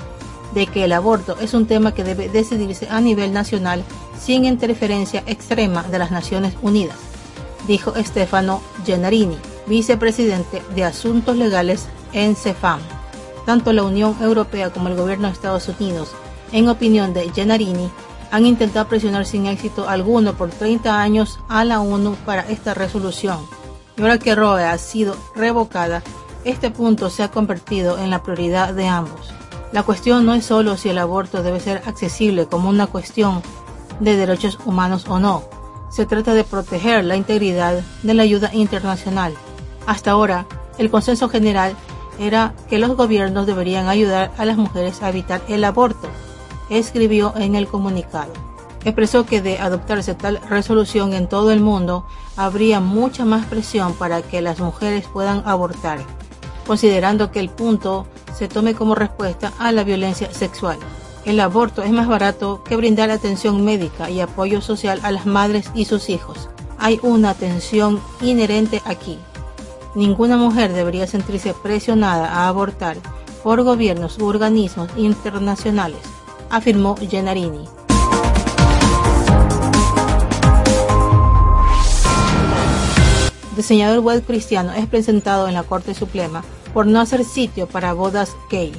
de 0.53 0.67
que 0.67 0.83
el 0.83 0.93
aborto 0.93 1.37
es 1.39 1.53
un 1.53 1.65
tema 1.65 1.93
que 1.93 2.03
debe 2.03 2.29
decidirse 2.29 2.87
a 2.89 3.01
nivel 3.01 3.33
nacional 3.33 3.83
sin 4.19 4.45
interferencia 4.45 5.23
extrema 5.25 5.83
de 5.83 5.99
las 5.99 6.11
Naciones 6.11 6.53
Unidas, 6.61 6.97
dijo 7.71 7.93
Stefano 7.95 8.61
Gennarini, 8.85 9.37
vicepresidente 9.65 10.61
de 10.75 10.83
Asuntos 10.83 11.37
Legales 11.37 11.87
en 12.11 12.35
CEFAM. 12.35 12.81
Tanto 13.45 13.71
la 13.71 13.83
Unión 13.83 14.17
Europea 14.19 14.71
como 14.71 14.89
el 14.89 14.97
gobierno 14.97 15.27
de 15.27 15.33
Estados 15.33 15.69
Unidos, 15.69 16.11
en 16.51 16.67
opinión 16.67 17.13
de 17.13 17.31
Gennarini, 17.31 17.89
han 18.29 18.45
intentado 18.45 18.89
presionar 18.89 19.25
sin 19.25 19.45
éxito 19.45 19.87
alguno 19.87 20.33
por 20.33 20.49
30 20.49 21.01
años 21.01 21.39
a 21.47 21.63
la 21.63 21.79
ONU 21.79 22.15
para 22.25 22.41
esta 22.41 22.73
resolución. 22.73 23.39
Y 23.95 24.01
ahora 24.01 24.17
que 24.17 24.35
Roe 24.35 24.65
ha 24.65 24.77
sido 24.77 25.15
revocada, 25.33 26.03
este 26.43 26.71
punto 26.71 27.09
se 27.09 27.23
ha 27.23 27.31
convertido 27.31 27.97
en 27.99 28.09
la 28.09 28.21
prioridad 28.21 28.73
de 28.73 28.89
ambos. 28.89 29.33
La 29.71 29.83
cuestión 29.83 30.25
no 30.25 30.33
es 30.33 30.45
solo 30.45 30.75
si 30.75 30.89
el 30.89 30.97
aborto 30.97 31.41
debe 31.41 31.61
ser 31.61 31.83
accesible 31.85 32.47
como 32.47 32.67
una 32.67 32.87
cuestión 32.87 33.41
de 34.01 34.17
derechos 34.17 34.59
humanos 34.65 35.05
o 35.07 35.19
no. 35.19 35.60
Se 35.91 36.05
trata 36.05 36.33
de 36.33 36.43
proteger 36.43 37.05
la 37.05 37.15
integridad 37.15 37.81
de 38.01 38.13
la 38.13 38.23
ayuda 38.23 38.49
internacional. 38.53 39.33
Hasta 39.85 40.11
ahora, 40.11 40.47
el 40.77 40.89
consenso 40.89 41.29
general 41.29 41.75
era 42.17 42.53
que 42.69 42.79
los 42.79 42.95
gobiernos 42.95 43.45
deberían 43.45 43.87
ayudar 43.87 44.31
a 44.37 44.45
las 44.45 44.57
mujeres 44.57 45.03
a 45.03 45.09
evitar 45.09 45.41
el 45.47 45.63
aborto 45.63 46.09
escribió 46.79 47.33
en 47.35 47.55
el 47.55 47.67
comunicado. 47.67 48.31
Expresó 48.83 49.25
que 49.25 49.41
de 49.41 49.59
adoptarse 49.59 50.15
tal 50.15 50.39
resolución 50.49 51.13
en 51.13 51.27
todo 51.27 51.51
el 51.51 51.59
mundo, 51.59 52.05
habría 52.35 52.79
mucha 52.79 53.25
más 53.25 53.45
presión 53.45 53.93
para 53.93 54.21
que 54.21 54.41
las 54.41 54.59
mujeres 54.59 55.05
puedan 55.05 55.43
abortar, 55.45 55.99
considerando 56.65 57.31
que 57.31 57.39
el 57.39 57.49
punto 57.49 58.07
se 58.35 58.47
tome 58.47 58.73
como 58.73 58.95
respuesta 58.95 59.53
a 59.59 59.71
la 59.71 59.83
violencia 59.83 60.33
sexual. 60.33 60.79
El 61.25 61.39
aborto 61.39 61.83
es 61.83 61.91
más 61.91 62.07
barato 62.07 62.63
que 62.63 62.75
brindar 62.75 63.11
atención 63.11 63.63
médica 63.63 64.09
y 64.09 64.21
apoyo 64.21 64.61
social 64.61 64.99
a 65.03 65.11
las 65.11 65.25
madres 65.25 65.69
y 65.75 65.85
sus 65.85 66.09
hijos. 66.09 66.49
Hay 66.77 66.99
una 67.03 67.33
tensión 67.33 68.01
inherente 68.21 68.81
aquí. 68.85 69.19
Ninguna 69.93 70.37
mujer 70.37 70.73
debería 70.73 71.05
sentirse 71.05 71.53
presionada 71.53 72.27
a 72.27 72.47
abortar 72.47 72.97
por 73.43 73.61
gobiernos 73.63 74.17
u 74.19 74.25
organismos 74.25 74.89
internacionales 74.97 75.99
afirmó 76.51 76.95
Gennarini. 76.97 77.65
Diseñador 83.55 83.99
web 83.99 84.23
cristiano 84.25 84.73
es 84.73 84.87
presentado 84.87 85.47
en 85.47 85.53
la 85.53 85.63
Corte 85.63 85.93
Suprema 85.93 86.43
por 86.73 86.87
no 86.87 86.99
hacer 86.99 87.23
sitio 87.23 87.67
para 87.67 87.93
bodas 87.93 88.35
gay. 88.49 88.73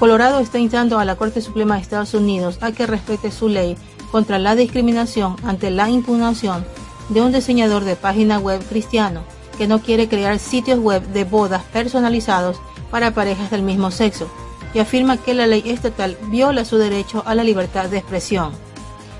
Colorado 0.00 0.40
está 0.40 0.58
instando 0.58 0.98
a 0.98 1.04
la 1.04 1.16
Corte 1.16 1.42
Suprema 1.42 1.74
de 1.74 1.82
Estados 1.82 2.14
Unidos 2.14 2.56
a 2.62 2.72
que 2.72 2.86
respete 2.86 3.30
su 3.30 3.50
ley 3.50 3.76
contra 4.10 4.38
la 4.38 4.56
discriminación 4.56 5.36
ante 5.44 5.70
la 5.70 5.90
impugnación 5.90 6.64
de 7.10 7.20
un 7.20 7.32
diseñador 7.32 7.84
de 7.84 7.96
página 7.96 8.38
web 8.38 8.66
cristiano 8.66 9.24
que 9.58 9.68
no 9.68 9.82
quiere 9.82 10.08
crear 10.08 10.38
sitios 10.38 10.78
web 10.78 11.02
de 11.08 11.24
bodas 11.24 11.62
personalizados 11.64 12.56
para 12.90 13.12
parejas 13.12 13.50
del 13.50 13.60
mismo 13.60 13.90
sexo, 13.90 14.26
y 14.72 14.78
afirma 14.78 15.18
que 15.18 15.34
la 15.34 15.46
ley 15.46 15.64
estatal 15.66 16.16
viola 16.28 16.64
su 16.64 16.78
derecho 16.78 17.22
a 17.26 17.34
la 17.34 17.44
libertad 17.44 17.90
de 17.90 17.98
expresión. 17.98 18.52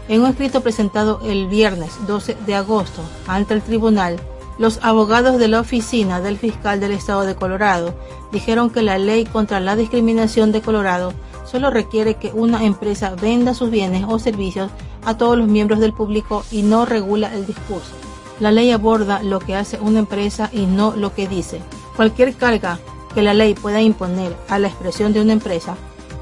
En 0.09 0.23
un 0.23 0.31
escrito 0.31 0.63
presentado 0.63 1.21
el 1.27 1.47
viernes 1.47 1.93
12 2.07 2.39
de 2.47 2.55
agosto 2.55 3.03
ante 3.27 3.53
el 3.53 3.61
tribunal, 3.61 4.19
los 4.61 4.79
abogados 4.83 5.38
de 5.38 5.49
la 5.49 5.59
oficina 5.59 6.21
del 6.21 6.37
fiscal 6.37 6.81
del 6.81 6.93
estado 6.93 7.23
de 7.23 7.35
Colorado 7.35 7.95
dijeron 8.31 8.69
que 8.69 8.83
la 8.83 8.99
ley 8.99 9.25
contra 9.25 9.59
la 9.59 9.75
discriminación 9.75 10.52
de 10.52 10.61
Colorado 10.61 11.14
solo 11.47 11.71
requiere 11.71 12.17
que 12.17 12.31
una 12.35 12.67
empresa 12.67 13.14
venda 13.14 13.55
sus 13.55 13.71
bienes 13.71 14.05
o 14.07 14.19
servicios 14.19 14.71
a 15.07 15.17
todos 15.17 15.38
los 15.38 15.49
miembros 15.49 15.81
del 15.81 15.95
público 15.95 16.45
y 16.50 16.61
no 16.61 16.85
regula 16.85 17.33
el 17.35 17.47
discurso. 17.47 17.93
La 18.38 18.52
ley 18.52 18.71
aborda 18.71 19.23
lo 19.23 19.38
que 19.38 19.57
hace 19.57 19.81
una 19.81 20.00
empresa 20.00 20.50
y 20.52 20.67
no 20.67 20.95
lo 20.95 21.14
que 21.14 21.26
dice. 21.26 21.62
Cualquier 21.97 22.35
carga 22.35 22.79
que 23.14 23.23
la 23.23 23.33
ley 23.33 23.55
pueda 23.55 23.81
imponer 23.81 24.37
a 24.50 24.59
la 24.59 24.69
expresión 24.69 25.14
de 25.14 25.23
una 25.23 25.33
empresa, 25.33 25.75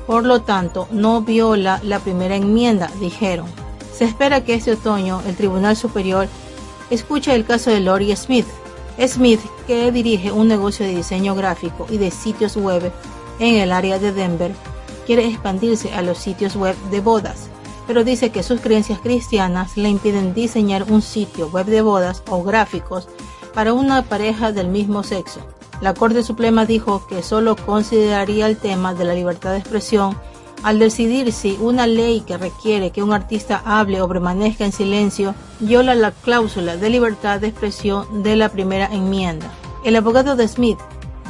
por 0.07 0.25
lo 0.25 0.42
tanto 0.42 0.87
no 0.92 1.23
viola 1.23 1.80
la 1.83 1.99
primera 1.99 2.37
enmienda, 2.37 2.88
dijeron. 3.00 3.47
Se 3.92 4.04
espera 4.04 4.45
que 4.45 4.54
este 4.54 4.71
otoño 4.75 5.23
el 5.26 5.35
Tribunal 5.35 5.76
Superior 5.76 6.28
escuche 6.90 7.35
el 7.35 7.45
caso 7.45 7.71
de 7.71 7.80
Lori 7.80 8.14
Smith. 8.16 8.47
Smith, 9.07 9.40
que 9.66 9.92
dirige 9.92 10.33
un 10.33 10.49
negocio 10.49 10.85
de 10.85 10.95
diseño 10.95 11.35
gráfico 11.35 11.87
y 11.88 11.99
de 11.99 12.11
sitios 12.11 12.57
web 12.57 12.92
en 13.38 13.54
el 13.57 13.73
área 13.73 13.99
de 13.99 14.12
Denver, 14.12 14.52
quiere 15.07 15.26
expandirse 15.26 15.92
a 15.95 16.02
los 16.02 16.18
sitios 16.18 16.57
web 16.57 16.76
de 16.90 17.00
bodas, 17.00 17.49
pero 17.87 18.04
dice 18.04 18.30
que 18.30 18.42
sus 18.42 18.61
creencias 18.61 18.99
cristianas 18.99 19.76
le 19.76 19.88
impiden 19.88 20.35
diseñar 20.35 20.85
un 20.90 21.00
sitio 21.00 21.49
web 21.49 21.66
de 21.66 21.80
bodas 21.80 22.23
o 22.28 22.42
gráficos 22.42 23.09
para 23.54 23.73
una 23.73 24.02
pareja 24.02 24.52
del 24.52 24.68
mismo 24.68 25.02
sexo. 25.02 25.40
La 25.80 25.95
Corte 25.95 26.23
Suprema 26.25 26.66
dijo 26.66 27.07
que 27.07 27.23
solo 27.23 27.54
consideraría 27.54 28.47
el 28.47 28.57
tema 28.57 28.95
de 28.95 29.04
la 29.04 29.14
libertad 29.14 29.52
de 29.52 29.59
expresión 29.59 30.16
al 30.62 30.79
decidir 30.79 31.33
si 31.33 31.57
una 31.61 31.87
ley 31.87 32.21
que 32.21 32.37
requiere 32.37 32.91
que 32.91 33.03
un 33.03 33.12
artista 33.12 33.62
hable 33.65 34.00
o 34.00 34.09
permanezca 34.09 34.65
en 34.65 34.73
silencio 34.73 35.35
viola 35.61 35.95
la 35.95 36.11
cláusula 36.11 36.77
de 36.77 36.91
libertad 36.91 37.41
de 37.41 37.49
expresión 37.49 38.23
de 38.23 38.37
la 38.37 38.49
primera 38.49 38.87
enmienda. 38.87 39.50
El 39.85 39.97
abogado 39.97 40.37
de 40.37 40.49
Smith, 40.49 40.79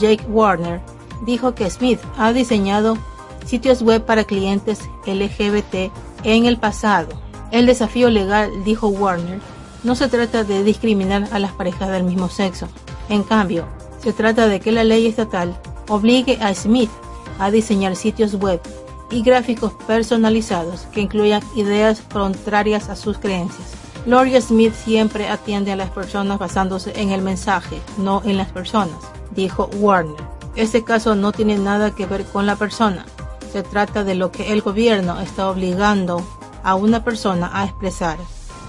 Jake 0.00 0.24
Warner, 0.28 0.80
dijo 1.26 1.54
que 1.54 1.70
Smith 1.70 2.00
ha 2.16 2.32
diseñado 2.32 2.96
sitios 3.44 3.82
web 3.82 4.04
para 4.04 4.24
clientes 4.24 4.80
LGBT 5.06 5.92
en 6.24 6.46
el 6.46 6.58
pasado. 6.58 7.08
El 7.50 7.66
desafío 7.66 8.10
legal, 8.10 8.50
dijo 8.64 8.88
Warner, 8.88 9.40
no 9.84 9.94
se 9.94 10.08
trata 10.08 10.44
de 10.44 10.64
discriminar 10.64 11.28
a 11.32 11.38
las 11.38 11.52
parejas 11.52 11.88
del 11.90 12.04
mismo 12.04 12.28
sexo. 12.28 12.68
En 13.08 13.22
cambio, 13.22 13.66
se 14.02 14.12
trata 14.12 14.48
de 14.48 14.60
que 14.60 14.72
la 14.72 14.84
ley 14.84 15.06
estatal 15.06 15.58
obligue 15.88 16.38
a 16.40 16.54
Smith 16.54 16.90
a 17.38 17.50
diseñar 17.50 17.96
sitios 17.96 18.34
web 18.34 18.60
y 19.10 19.22
gráficos 19.22 19.72
personalizados 19.86 20.82
que 20.92 21.00
incluyan 21.00 21.42
ideas 21.54 22.02
contrarias 22.12 22.88
a 22.88 22.96
sus 22.96 23.18
creencias. 23.18 23.68
Gloria 24.06 24.40
Smith 24.40 24.74
siempre 24.74 25.28
atiende 25.28 25.72
a 25.72 25.76
las 25.76 25.90
personas 25.90 26.38
basándose 26.38 26.92
en 27.00 27.10
el 27.10 27.22
mensaje, 27.22 27.80
no 27.98 28.22
en 28.24 28.36
las 28.36 28.48
personas, 28.48 28.98
dijo 29.32 29.68
Warner. 29.78 30.16
Este 30.56 30.82
caso 30.82 31.14
no 31.14 31.32
tiene 31.32 31.58
nada 31.58 31.94
que 31.94 32.06
ver 32.06 32.24
con 32.24 32.46
la 32.46 32.56
persona. 32.56 33.04
Se 33.52 33.62
trata 33.62 34.04
de 34.04 34.14
lo 34.14 34.30
que 34.30 34.52
el 34.52 34.62
gobierno 34.62 35.20
está 35.20 35.48
obligando 35.48 36.22
a 36.62 36.74
una 36.74 37.04
persona 37.04 37.50
a 37.52 37.64
expresar. 37.64 38.18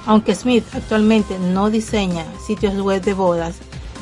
Aunque 0.06 0.36
Smith 0.36 0.66
actualmente 0.74 1.38
no 1.40 1.70
diseña 1.70 2.26
sitios 2.46 2.76
web 2.80 3.02
de 3.02 3.14
bodas, 3.14 3.56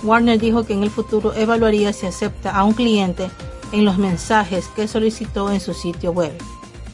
Warner 0.03 0.39
dijo 0.39 0.65
que 0.65 0.73
en 0.73 0.83
el 0.83 0.89
futuro 0.91 1.33
evaluaría 1.33 1.93
si 1.93 2.05
acepta 2.05 2.51
a 2.51 2.63
un 2.63 2.73
cliente 2.73 3.29
en 3.71 3.85
los 3.85 3.97
mensajes 3.97 4.67
que 4.75 4.87
solicitó 4.87 5.51
en 5.51 5.59
su 5.59 5.73
sitio 5.73 6.11
web. 6.11 6.31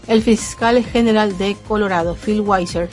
El 0.08 0.22
fiscal 0.22 0.84
general 0.84 1.38
de 1.38 1.56
Colorado, 1.68 2.16
Phil 2.16 2.42
Weiser, 2.42 2.90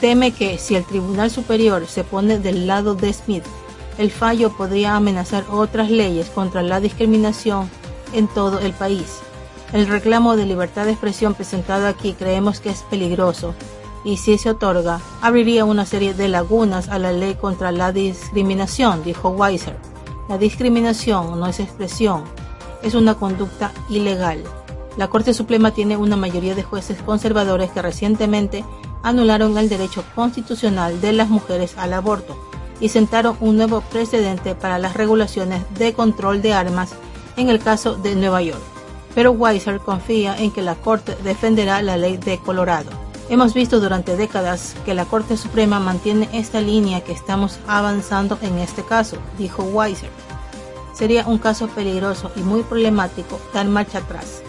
teme 0.00 0.32
que 0.32 0.58
si 0.58 0.76
el 0.76 0.84
Tribunal 0.84 1.30
Superior 1.30 1.86
se 1.86 2.04
pone 2.04 2.38
del 2.38 2.66
lado 2.66 2.94
de 2.94 3.12
Smith, 3.12 3.44
el 3.98 4.10
fallo 4.10 4.50
podría 4.50 4.96
amenazar 4.96 5.44
otras 5.50 5.90
leyes 5.90 6.28
contra 6.30 6.62
la 6.62 6.80
discriminación 6.80 7.70
en 8.12 8.26
todo 8.28 8.58
el 8.60 8.72
país. 8.72 9.20
El 9.72 9.86
reclamo 9.86 10.36
de 10.36 10.46
libertad 10.46 10.84
de 10.84 10.92
expresión 10.92 11.34
presentado 11.34 11.86
aquí 11.86 12.12
creemos 12.12 12.60
que 12.60 12.70
es 12.70 12.82
peligroso 12.82 13.54
y 14.04 14.18
si 14.18 14.36
se 14.38 14.50
otorga, 14.50 15.00
abriría 15.22 15.64
una 15.64 15.86
serie 15.86 16.14
de 16.14 16.28
lagunas 16.28 16.88
a 16.88 16.98
la 16.98 17.12
ley 17.12 17.34
contra 17.34 17.72
la 17.72 17.90
discriminación, 17.90 19.02
dijo 19.02 19.30
Weiser. 19.30 19.76
La 20.28 20.38
discriminación 20.38 21.40
no 21.40 21.46
es 21.46 21.58
expresión, 21.58 22.24
es 22.84 22.94
una 22.94 23.14
conducta 23.14 23.72
ilegal. 23.88 24.42
La 24.96 25.08
Corte 25.08 25.34
Suprema 25.34 25.72
tiene 25.72 25.96
una 25.96 26.16
mayoría 26.16 26.54
de 26.54 26.62
jueces 26.62 27.02
conservadores 27.02 27.70
que 27.70 27.82
recientemente 27.82 28.64
anularon 29.02 29.58
el 29.58 29.68
derecho 29.68 30.04
constitucional 30.14 31.00
de 31.00 31.12
las 31.12 31.28
mujeres 31.28 31.74
al 31.76 31.92
aborto 31.92 32.36
y 32.80 32.88
sentaron 32.88 33.36
un 33.40 33.56
nuevo 33.56 33.80
precedente 33.80 34.54
para 34.54 34.78
las 34.78 34.94
regulaciones 34.94 35.62
de 35.78 35.92
control 35.94 36.42
de 36.42 36.52
armas 36.52 36.92
en 37.36 37.48
el 37.48 37.58
caso 37.58 37.96
de 37.96 38.14
Nueva 38.14 38.42
York. 38.42 38.62
Pero 39.14 39.32
Weiser 39.32 39.78
confía 39.80 40.36
en 40.38 40.50
que 40.50 40.62
la 40.62 40.74
Corte 40.74 41.16
defenderá 41.24 41.82
la 41.82 41.96
ley 41.96 42.16
de 42.16 42.38
Colorado. 42.38 42.90
Hemos 43.30 43.54
visto 43.54 43.80
durante 43.80 44.16
décadas 44.16 44.76
que 44.84 44.94
la 44.94 45.06
Corte 45.06 45.36
Suprema 45.36 45.80
mantiene 45.80 46.28
esta 46.32 46.60
línea 46.60 47.00
que 47.00 47.12
estamos 47.12 47.58
avanzando 47.66 48.38
en 48.42 48.58
este 48.58 48.82
caso, 48.82 49.16
dijo 49.38 49.62
Weiser. 49.62 50.10
Sería 50.94 51.26
un 51.26 51.38
caso 51.38 51.66
peligroso 51.66 52.30
y 52.36 52.40
muy 52.40 52.62
problemático 52.62 53.38
dar 53.52 53.66
marcha 53.66 53.98
atrás, 53.98 54.42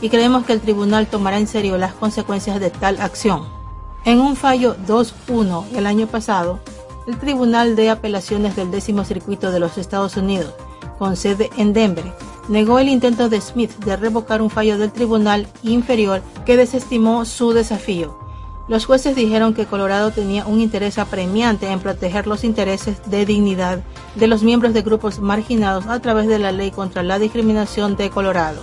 y 0.00 0.08
creemos 0.08 0.46
que 0.46 0.54
el 0.54 0.60
tribunal 0.60 1.06
tomará 1.06 1.38
en 1.38 1.46
serio 1.46 1.78
las 1.78 1.92
consecuencias 1.92 2.58
de 2.58 2.70
tal 2.70 3.00
acción. 3.00 3.46
En 4.04 4.18
un 4.18 4.34
fallo 4.34 4.76
2-1 4.86 5.76
el 5.76 5.86
año 5.86 6.06
pasado, 6.06 6.58
el 7.06 7.18
Tribunal 7.18 7.76
de 7.76 7.90
Apelaciones 7.90 8.56
del 8.56 8.70
Décimo 8.70 9.04
Circuito 9.04 9.50
de 9.50 9.60
los 9.60 9.76
Estados 9.76 10.16
Unidos, 10.16 10.54
con 10.98 11.16
sede 11.16 11.50
en 11.56 11.72
Denver, 11.72 12.14
negó 12.48 12.78
el 12.78 12.88
intento 12.88 13.28
de 13.28 13.40
Smith 13.40 13.72
de 13.84 13.96
revocar 13.96 14.42
un 14.42 14.50
fallo 14.50 14.78
del 14.78 14.92
Tribunal 14.92 15.46
Inferior 15.62 16.22
que 16.46 16.56
desestimó 16.56 17.24
su 17.24 17.52
desafío. 17.52 18.19
Los 18.70 18.86
jueces 18.86 19.16
dijeron 19.16 19.52
que 19.52 19.66
Colorado 19.66 20.12
tenía 20.12 20.46
un 20.46 20.60
interés 20.60 20.98
apremiante 20.98 21.66
en 21.66 21.80
proteger 21.80 22.28
los 22.28 22.44
intereses 22.44 22.98
de 23.10 23.26
dignidad 23.26 23.80
de 24.14 24.28
los 24.28 24.44
miembros 24.44 24.74
de 24.74 24.82
grupos 24.82 25.18
marginados 25.18 25.88
a 25.88 25.98
través 25.98 26.28
de 26.28 26.38
la 26.38 26.52
ley 26.52 26.70
contra 26.70 27.02
la 27.02 27.18
discriminación 27.18 27.96
de 27.96 28.10
Colorado. 28.10 28.62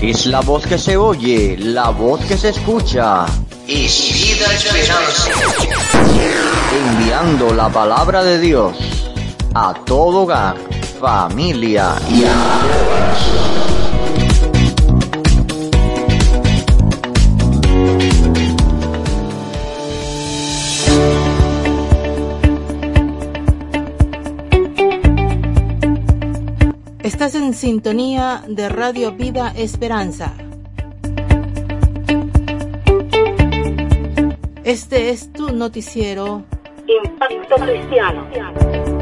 Es 0.00 0.26
la 0.26 0.40
voz 0.40 0.64
que 0.64 0.78
se 0.78 0.96
oye, 0.96 1.56
la 1.58 1.90
voz 1.90 2.20
que 2.20 2.36
se 2.36 2.50
escucha. 2.50 3.26
Es 3.66 4.12
vida 4.14 4.46
esperanza. 4.54 5.32
Enviando 6.90 7.52
la 7.52 7.68
palabra 7.68 8.22
de 8.22 8.38
Dios 8.38 8.76
a 9.54 9.74
todo 9.74 10.22
hogar, 10.22 10.56
familia 11.00 11.96
y 12.08 12.24
a 12.24 13.87
En 27.34 27.52
sintonía 27.52 28.42
de 28.48 28.70
Radio 28.70 29.12
Vida 29.12 29.52
Esperanza. 29.54 30.32
Este 34.64 35.10
es 35.10 35.30
tu 35.34 35.52
noticiero 35.52 36.44
Impacto 36.86 37.56
Cristiano. 37.56 38.97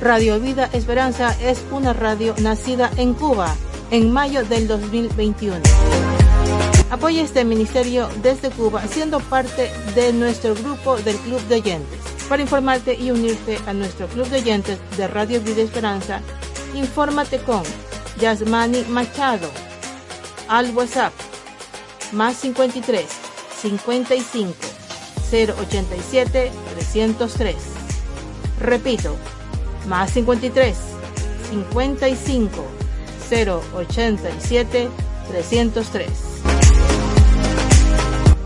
Radio 0.00 0.40
Vida 0.40 0.70
Esperanza 0.72 1.36
es 1.42 1.62
una 1.70 1.92
radio 1.92 2.34
nacida 2.38 2.90
en 2.96 3.12
Cuba 3.12 3.54
en 3.90 4.10
mayo 4.10 4.42
del 4.44 4.66
2021. 4.66 5.60
Apoya 6.90 7.22
este 7.22 7.44
ministerio 7.44 8.08
desde 8.22 8.50
Cuba 8.50 8.82
siendo 8.86 9.20
parte 9.20 9.70
de 9.94 10.14
nuestro 10.14 10.54
grupo 10.54 10.96
del 10.96 11.16
Club 11.16 11.40
de 11.48 11.56
Oyentes. 11.56 12.00
Para 12.30 12.40
informarte 12.40 12.94
y 12.94 13.10
unirte 13.10 13.58
a 13.66 13.74
nuestro 13.74 14.06
Club 14.08 14.26
de 14.28 14.38
Oyentes 14.38 14.78
de 14.96 15.06
Radio 15.06 15.38
Vida 15.42 15.60
Esperanza, 15.60 16.22
infórmate 16.74 17.38
con 17.38 17.62
Yasmani 18.18 18.84
Machado 18.88 19.50
al 20.48 20.74
WhatsApp 20.74 21.12
más 22.12 22.36
53 22.36 23.04
55 23.60 24.54
087 25.30 26.52
303. 26.74 27.56
Repito, 28.60 29.16
más 29.86 30.10
53 30.12 30.76
55 31.50 32.64
087 33.30 34.88
303. 35.28 36.08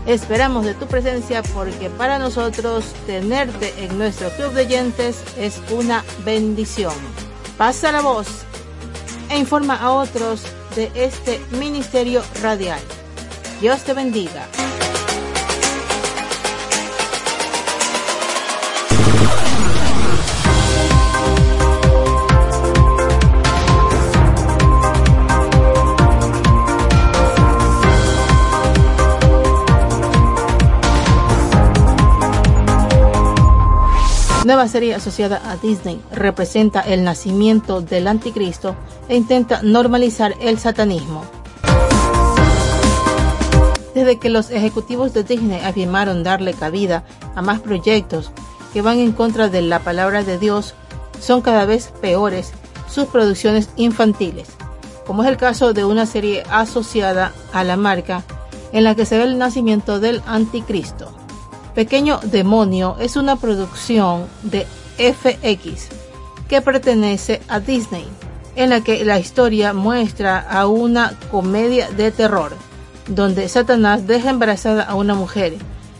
Esperamos 0.05 0.65
de 0.65 0.75
tu 0.75 0.85
presencia 0.85 1.41
porque 1.41 1.89
para 1.89 2.19
nosotros 2.19 2.85
tenerte 3.07 3.73
en 3.83 3.97
nuestro 3.97 4.29
club 4.29 4.53
de 4.53 4.61
oyentes 4.61 5.17
es 5.37 5.59
una 5.71 6.03
bendición. 6.23 6.93
Pasa 7.57 7.91
la 7.91 8.01
voz 8.01 8.27
e 9.29 9.37
informa 9.39 9.75
a 9.77 9.91
otros 9.91 10.43
de 10.75 10.91
este 10.93 11.41
ministerio 11.51 12.21
radial. 12.43 12.79
Dios 13.61 13.83
te 13.83 13.93
bendiga. 13.93 14.47
Nueva 34.45 34.67
serie 34.67 34.93
asociada 34.93 35.41
a 35.49 35.57
Disney 35.57 35.99
representa 36.11 36.81
el 36.81 37.03
nacimiento 37.03 37.81
del 37.81 38.05
anticristo 38.05 38.75
e 39.09 39.15
intenta 39.15 39.63
normalizar 39.63 40.35
el 40.39 40.59
satanismo. 40.59 41.25
Desde 43.95 44.19
que 44.19 44.29
los 44.29 44.51
ejecutivos 44.51 45.15
de 45.15 45.23
Disney 45.23 45.59
afirmaron 45.61 46.21
darle 46.21 46.53
cabida 46.53 47.03
a 47.33 47.41
más 47.41 47.59
proyectos 47.59 48.29
que 48.71 48.83
van 48.83 48.99
en 48.99 49.13
contra 49.13 49.49
de 49.49 49.63
la 49.63 49.79
palabra 49.79 50.21
de 50.21 50.37
Dios, 50.37 50.75
son 51.19 51.41
cada 51.41 51.65
vez 51.65 51.91
peores 51.99 52.51
sus 52.87 53.05
producciones 53.05 53.69
infantiles, 53.77 54.49
como 55.07 55.23
es 55.23 55.29
el 55.29 55.37
caso 55.37 55.73
de 55.73 55.85
una 55.85 56.05
serie 56.05 56.43
asociada 56.51 57.33
a 57.51 57.63
la 57.63 57.77
marca 57.77 58.23
en 58.73 58.83
la 58.83 58.93
que 58.93 59.07
se 59.07 59.17
ve 59.17 59.23
el 59.23 59.39
nacimiento 59.39 59.99
del 59.99 60.21
anticristo. 60.27 61.24
Pequeño 61.75 62.21
Demonio 62.23 62.95
es 63.01 63.17
una 63.17 63.35
producción 63.35 64.27
de 64.43 64.65
FX 64.97 65.89
que 66.47 66.61
pertenece 66.61 67.41
a 67.49 67.59
Disney, 67.59 68.07
en 68.55 68.69
la 68.69 68.79
que 68.79 69.03
la 69.03 69.19
historia 69.19 69.73
muestra 69.73 70.39
a 70.39 70.67
una 70.67 71.19
comedia 71.29 71.89
de 71.89 72.11
terror, 72.11 72.55
donde 73.09 73.49
Satanás 73.49 74.07
deja 74.07 74.29
embarazada 74.29 74.83
a 74.83 74.95
una 74.95 75.15
mujer 75.15 75.55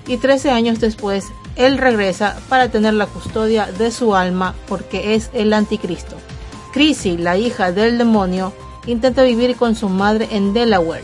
y 0.08 0.16
13 0.16 0.50
años 0.52 0.80
después 0.80 1.26
él 1.58 1.78
regresa 1.78 2.38
para 2.48 2.70
tener 2.70 2.94
la 2.94 3.08
custodia 3.08 3.66
de 3.66 3.92
su 3.92 4.16
alma 4.16 4.56
porque 4.70 5.14
es 5.14 5.30
el 5.34 5.52
anticristo. 5.52 6.16
Chrissy, 6.72 7.18
la 7.18 7.38
hija 7.38 7.74
del 7.74 7.98
demonio, 7.98 8.54
intenta 8.86 9.24
vivir 9.24 9.58
con 9.58 9.76
su 9.76 9.90
madre 9.90 10.30
en 10.32 10.54
Delaware, 10.54 11.04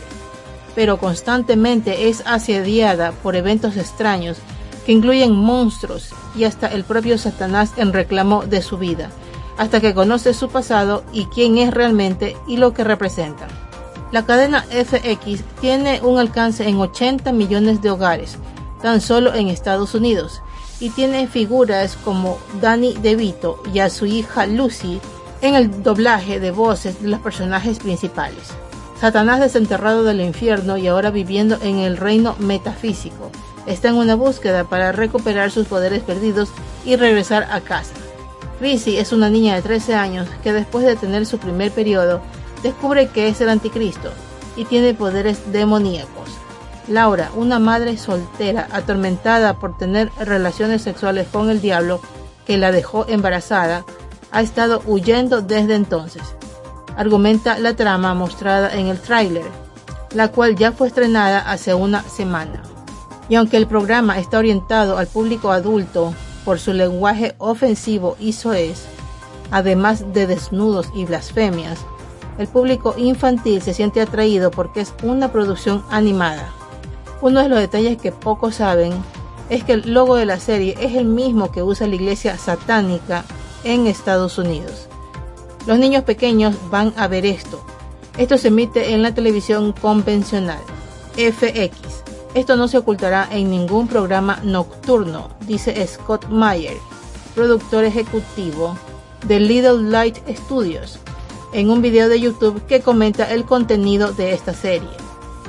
pero 0.74 0.98
constantemente 0.98 2.08
es 2.08 2.22
asediada 2.24 3.12
por 3.12 3.36
eventos 3.36 3.76
extraños 3.76 4.38
que 4.84 4.92
incluyen 4.92 5.34
monstruos 5.34 6.14
y 6.36 6.44
hasta 6.44 6.68
el 6.68 6.84
propio 6.84 7.18
Satanás 7.18 7.72
en 7.76 7.92
reclamo 7.92 8.44
de 8.44 8.62
su 8.62 8.78
vida, 8.78 9.10
hasta 9.58 9.80
que 9.80 9.94
conoce 9.94 10.34
su 10.34 10.48
pasado 10.48 11.04
y 11.12 11.26
quién 11.26 11.58
es 11.58 11.72
realmente 11.72 12.36
y 12.46 12.56
lo 12.56 12.72
que 12.72 12.84
representa. 12.84 13.46
La 14.10 14.26
cadena 14.26 14.62
FX 14.62 15.42
tiene 15.60 16.00
un 16.02 16.18
alcance 16.18 16.68
en 16.68 16.78
80 16.78 17.32
millones 17.32 17.80
de 17.80 17.90
hogares, 17.90 18.36
tan 18.82 19.00
solo 19.00 19.34
en 19.34 19.48
Estados 19.48 19.94
Unidos, 19.94 20.42
y 20.80 20.90
tiene 20.90 21.28
figuras 21.28 21.96
como 22.04 22.38
Danny 22.60 22.94
DeVito 22.94 23.62
y 23.72 23.78
a 23.78 23.88
su 23.88 24.04
hija 24.04 24.46
Lucy 24.46 25.00
en 25.40 25.54
el 25.54 25.82
doblaje 25.82 26.40
de 26.40 26.50
voces 26.50 27.00
de 27.00 27.08
los 27.08 27.20
personajes 27.20 27.78
principales. 27.78 28.48
Satanás 29.00 29.40
desenterrado 29.40 30.04
del 30.04 30.20
infierno 30.20 30.76
y 30.76 30.88
ahora 30.88 31.10
viviendo 31.10 31.56
en 31.62 31.78
el 31.78 31.96
reino 31.96 32.36
metafísico, 32.38 33.30
está 33.66 33.88
en 33.88 33.96
una 33.96 34.14
búsqueda 34.14 34.64
para 34.64 34.92
recuperar 34.92 35.50
sus 35.50 35.66
poderes 35.66 36.02
perdidos 36.02 36.50
y 36.84 36.96
regresar 36.96 37.48
a 37.50 37.60
casa. 37.60 37.94
Chrissy 38.58 38.98
es 38.98 39.12
una 39.12 39.28
niña 39.28 39.54
de 39.54 39.62
13 39.62 39.94
años 39.94 40.28
que 40.42 40.52
después 40.52 40.84
de 40.86 40.96
tener 40.96 41.26
su 41.26 41.38
primer 41.38 41.72
periodo 41.72 42.20
descubre 42.62 43.08
que 43.08 43.28
es 43.28 43.40
el 43.40 43.48
anticristo 43.48 44.10
y 44.56 44.64
tiene 44.64 44.94
poderes 44.94 45.52
demoníacos. 45.52 46.30
Laura, 46.88 47.30
una 47.36 47.58
madre 47.58 47.96
soltera 47.96 48.68
atormentada 48.72 49.54
por 49.54 49.76
tener 49.76 50.10
relaciones 50.18 50.82
sexuales 50.82 51.28
con 51.28 51.48
el 51.50 51.60
diablo 51.60 52.00
que 52.46 52.58
la 52.58 52.72
dejó 52.72 53.06
embarazada, 53.08 53.84
ha 54.30 54.42
estado 54.42 54.82
huyendo 54.86 55.42
desde 55.42 55.74
entonces. 55.74 56.22
Argumenta 56.96 57.58
la 57.58 57.74
trama 57.74 58.14
mostrada 58.14 58.74
en 58.74 58.88
el 58.88 59.00
tráiler, 59.00 59.44
la 60.14 60.28
cual 60.28 60.56
ya 60.56 60.72
fue 60.72 60.88
estrenada 60.88 61.38
hace 61.38 61.74
una 61.74 62.02
semana. 62.02 62.62
Y 63.28 63.36
aunque 63.36 63.56
el 63.56 63.66
programa 63.66 64.18
está 64.18 64.38
orientado 64.38 64.98
al 64.98 65.06
público 65.06 65.50
adulto 65.50 66.14
por 66.44 66.58
su 66.58 66.72
lenguaje 66.72 67.34
ofensivo 67.38 68.16
y 68.18 68.32
soez, 68.32 68.84
además 69.50 70.12
de 70.12 70.26
desnudos 70.26 70.88
y 70.94 71.04
blasfemias, 71.04 71.78
el 72.38 72.48
público 72.48 72.94
infantil 72.96 73.62
se 73.62 73.74
siente 73.74 74.00
atraído 74.00 74.50
porque 74.50 74.80
es 74.80 74.94
una 75.02 75.30
producción 75.30 75.84
animada. 75.90 76.48
Uno 77.20 77.40
de 77.40 77.48
los 77.48 77.58
detalles 77.58 77.98
que 77.98 78.10
pocos 78.10 78.56
saben 78.56 78.92
es 79.48 79.64
que 79.64 79.74
el 79.74 79.92
logo 79.92 80.16
de 80.16 80.26
la 80.26 80.40
serie 80.40 80.76
es 80.80 80.96
el 80.96 81.04
mismo 81.04 81.52
que 81.52 81.62
usa 81.62 81.86
la 81.86 81.94
iglesia 81.94 82.38
satánica 82.38 83.24
en 83.64 83.86
Estados 83.86 84.38
Unidos. 84.38 84.88
Los 85.66 85.78
niños 85.78 86.04
pequeños 86.04 86.56
van 86.70 86.92
a 86.96 87.06
ver 87.06 87.26
esto. 87.26 87.62
Esto 88.18 88.38
se 88.38 88.48
emite 88.48 88.94
en 88.94 89.02
la 89.02 89.14
televisión 89.14 89.72
convencional, 89.72 90.58
FX. 91.16 91.91
Esto 92.34 92.56
no 92.56 92.66
se 92.66 92.78
ocultará 92.78 93.28
en 93.30 93.50
ningún 93.50 93.88
programa 93.88 94.40
nocturno, 94.42 95.28
dice 95.46 95.86
Scott 95.86 96.28
Meyer, 96.28 96.78
productor 97.34 97.84
ejecutivo 97.84 98.74
de 99.26 99.38
Little 99.38 99.82
Light 99.90 100.16
Studios, 100.34 100.98
en 101.52 101.68
un 101.68 101.82
video 101.82 102.08
de 102.08 102.18
YouTube 102.18 102.64
que 102.66 102.80
comenta 102.80 103.30
el 103.30 103.44
contenido 103.44 104.12
de 104.12 104.32
esta 104.32 104.54
serie. 104.54 104.88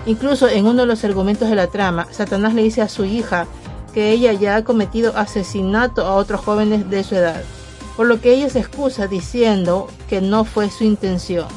Incluso 0.05 0.49
en 0.49 0.65
uno 0.65 0.81
de 0.81 0.87
los 0.87 1.05
argumentos 1.05 1.49
de 1.49 1.55
la 1.55 1.67
trama, 1.67 2.07
Satanás 2.11 2.53
le 2.53 2.63
dice 2.63 2.81
a 2.81 2.89
su 2.89 3.05
hija 3.05 3.47
que 3.93 4.11
ella 4.11 4.33
ya 4.33 4.57
ha 4.57 4.63
cometido 4.65 5.15
asesinato 5.15 6.05
a 6.05 6.15
otros 6.15 6.41
jóvenes 6.41 6.89
de 6.89 7.05
su 7.05 7.15
edad, 7.15 7.41
por 7.95 8.07
lo 8.07 8.19
que 8.19 8.33
ella 8.33 8.49
se 8.49 8.59
excusa 8.59 9.07
diciendo 9.07 9.87
que 10.09 10.19
no 10.19 10.43
fue 10.43 10.69
su 10.69 10.83
intención. 10.83 11.47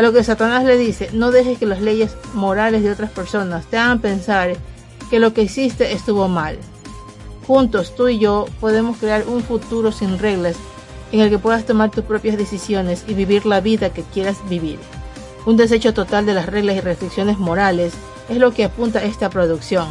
A 0.00 0.02
lo 0.02 0.14
que 0.14 0.24
Satanás 0.24 0.64
le 0.64 0.78
dice, 0.78 1.10
no 1.12 1.30
dejes 1.30 1.58
que 1.58 1.66
las 1.66 1.82
leyes 1.82 2.16
morales 2.32 2.82
de 2.82 2.90
otras 2.90 3.10
personas 3.10 3.66
te 3.66 3.76
hagan 3.76 4.00
pensar 4.00 4.56
que 5.10 5.18
lo 5.18 5.34
que 5.34 5.42
hiciste 5.42 5.92
estuvo 5.92 6.26
mal. 6.26 6.56
Juntos, 7.46 7.94
tú 7.94 8.08
y 8.08 8.18
yo, 8.18 8.46
podemos 8.60 8.96
crear 8.96 9.28
un 9.28 9.42
futuro 9.42 9.92
sin 9.92 10.18
reglas 10.18 10.56
en 11.12 11.20
el 11.20 11.28
que 11.28 11.38
puedas 11.38 11.66
tomar 11.66 11.90
tus 11.90 12.04
propias 12.04 12.38
decisiones 12.38 13.04
y 13.08 13.12
vivir 13.12 13.44
la 13.44 13.60
vida 13.60 13.92
que 13.92 14.02
quieras 14.02 14.38
vivir. 14.48 14.78
Un 15.44 15.58
desecho 15.58 15.92
total 15.92 16.24
de 16.24 16.32
las 16.32 16.46
reglas 16.46 16.76
y 16.76 16.80
restricciones 16.80 17.36
morales 17.36 17.92
es 18.30 18.38
lo 18.38 18.54
que 18.54 18.64
apunta 18.64 19.04
esta 19.04 19.28
producción. 19.28 19.86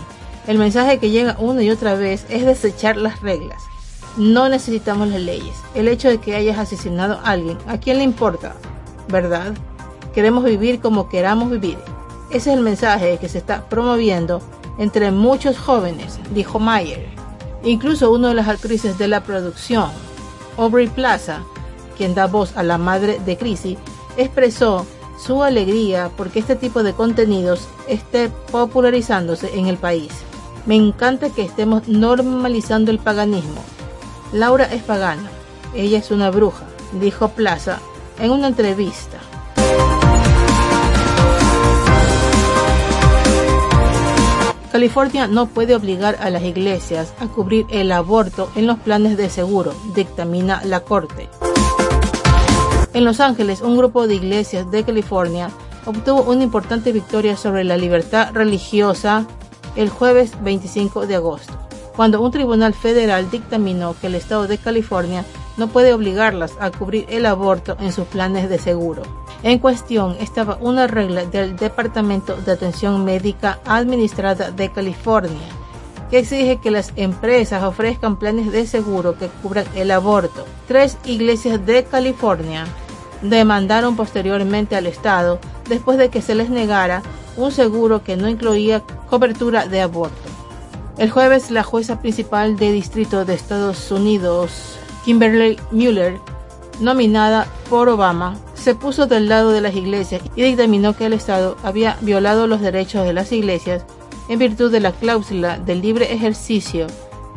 El 0.47 0.57
mensaje 0.57 0.97
que 0.97 1.11
llega 1.11 1.37
una 1.37 1.61
y 1.61 1.69
otra 1.69 1.93
vez 1.93 2.25
es 2.29 2.47
desechar 2.47 2.97
las 2.97 3.21
reglas. 3.21 3.61
No 4.17 4.49
necesitamos 4.49 5.09
las 5.09 5.21
leyes. 5.21 5.55
El 5.75 5.87
hecho 5.87 6.09
de 6.09 6.17
que 6.17 6.33
hayas 6.33 6.57
asesinado 6.57 7.19
a 7.23 7.29
alguien, 7.29 7.59
¿a 7.67 7.77
quién 7.77 7.99
le 7.99 8.03
importa? 8.05 8.55
¿Verdad? 9.07 9.53
Queremos 10.13 10.43
vivir 10.43 10.79
como 10.79 11.09
queramos 11.09 11.51
vivir. 11.51 11.77
Ese 12.29 12.51
es 12.51 12.57
el 12.57 12.61
mensaje 12.61 13.17
que 13.17 13.29
se 13.29 13.37
está 13.37 13.67
promoviendo 13.69 14.41
entre 14.77 15.11
muchos 15.11 15.57
jóvenes, 15.57 16.19
dijo 16.33 16.59
Mayer. 16.59 17.07
Incluso 17.63 18.11
una 18.11 18.29
de 18.29 18.35
las 18.35 18.47
actrices 18.47 18.97
de 18.97 19.07
la 19.07 19.21
producción, 19.21 19.89
Aubrey 20.57 20.87
Plaza, 20.87 21.43
quien 21.97 22.15
da 22.15 22.27
voz 22.27 22.55
a 22.55 22.63
la 22.63 22.77
madre 22.77 23.19
de 23.25 23.37
Chrissy, 23.37 23.77
expresó 24.15 24.85
su 25.17 25.43
alegría 25.43 26.09
porque 26.15 26.39
este 26.39 26.55
tipo 26.55 26.81
de 26.81 26.93
contenidos 26.93 27.67
esté 27.87 28.29
popularizándose 28.51 29.57
en 29.57 29.67
el 29.67 29.77
país. 29.77 30.11
Me 30.65 30.75
encanta 30.75 31.29
que 31.29 31.43
estemos 31.43 31.87
normalizando 31.87 32.91
el 32.91 32.99
paganismo. 32.99 33.61
Laura 34.31 34.65
es 34.65 34.83
pagana, 34.83 35.29
ella 35.73 35.97
es 35.97 36.11
una 36.11 36.29
bruja, 36.29 36.63
dijo 37.01 37.29
Plaza 37.29 37.79
en 38.19 38.31
una 38.31 38.47
entrevista. 38.47 39.17
California 44.71 45.25
no 45.25 45.47
puede 45.47 45.73
obligar 45.73 46.17
a 46.21 46.29
las 46.29 46.43
iglesias 46.43 47.13
a 47.19 47.27
cubrir 47.27 47.65
el 47.71 47.91
aborto 47.91 48.51
en 48.55 48.67
los 48.67 48.77
planes 48.77 49.17
de 49.17 49.29
seguro, 49.29 49.73
dictamina 49.95 50.61
la 50.63 50.81
Corte. 50.81 51.27
En 52.93 53.03
Los 53.03 53.19
Ángeles, 53.19 53.61
un 53.61 53.77
grupo 53.77 54.07
de 54.07 54.15
iglesias 54.15 54.69
de 54.69 54.83
California 54.83 55.49
obtuvo 55.85 56.21
una 56.21 56.43
importante 56.43 56.91
victoria 56.91 57.35
sobre 57.35 57.63
la 57.63 57.77
libertad 57.77 58.31
religiosa 58.33 59.25
el 59.75 59.89
jueves 59.89 60.33
25 60.43 61.07
de 61.07 61.15
agosto, 61.15 61.53
cuando 61.95 62.21
un 62.21 62.31
tribunal 62.31 62.73
federal 62.73 63.29
dictaminó 63.31 63.95
que 63.99 64.07
el 64.07 64.15
estado 64.15 64.47
de 64.47 64.57
California 64.59 65.25
no 65.57 65.67
puede 65.67 65.93
obligarlas 65.93 66.53
a 66.59 66.69
cubrir 66.69 67.05
el 67.09 67.25
aborto 67.25 67.75
en 67.79 67.91
sus 67.91 68.05
planes 68.05 68.49
de 68.49 68.59
seguro. 68.59 69.03
En 69.41 69.59
cuestión 69.59 70.17
estaba 70.19 70.57
una 70.59 70.87
regla 70.87 71.25
del 71.25 71.55
Departamento 71.55 72.35
de 72.35 72.51
Atención 72.51 73.05
Médica 73.05 73.59
Administrada 73.65 74.51
de 74.51 74.69
California 74.69 75.47
que 76.09 76.19
exige 76.19 76.57
que 76.57 76.71
las 76.71 76.91
empresas 76.95 77.63
ofrezcan 77.63 78.17
planes 78.17 78.51
de 78.51 78.65
seguro 78.65 79.17
que 79.17 79.27
cubran 79.27 79.65
el 79.75 79.91
aborto. 79.91 80.45
Tres 80.67 80.97
iglesias 81.05 81.65
de 81.65 81.83
California 81.83 82.65
demandaron 83.21 83.95
posteriormente 83.95 84.75
al 84.75 84.87
Estado 84.87 85.39
después 85.67 85.97
de 85.97 86.09
que 86.09 86.21
se 86.21 86.35
les 86.35 86.49
negara 86.49 87.03
un 87.37 87.51
seguro 87.51 88.03
que 88.03 88.17
no 88.17 88.27
incluía 88.27 88.81
cobertura 89.09 89.67
de 89.67 89.81
aborto. 89.81 90.15
El 90.97 91.11
jueves, 91.11 91.51
la 91.51 91.63
jueza 91.63 92.01
principal 92.01 92.57
de 92.57 92.71
distrito 92.71 93.23
de 93.23 93.35
Estados 93.35 93.91
Unidos, 93.91 94.77
Kimberly 95.05 95.57
Mueller, 95.71 96.19
nominada 96.79 97.47
por 97.69 97.89
Obama, 97.89 98.37
se 98.53 98.75
puso 98.75 99.05
del 99.05 99.29
lado 99.29 99.51
de 99.51 99.61
las 99.61 99.75
iglesias 99.75 100.21
y 100.35 100.43
dictaminó 100.43 100.95
que 100.95 101.05
el 101.05 101.13
Estado 101.13 101.57
había 101.63 101.97
violado 102.01 102.47
los 102.47 102.61
derechos 102.61 103.05
de 103.05 103.13
las 103.13 103.31
iglesias 103.31 103.85
en 104.27 104.39
virtud 104.39 104.71
de 104.71 104.79
la 104.79 104.91
cláusula 104.91 105.57
del 105.57 105.81
libre 105.81 106.13
ejercicio 106.13 106.87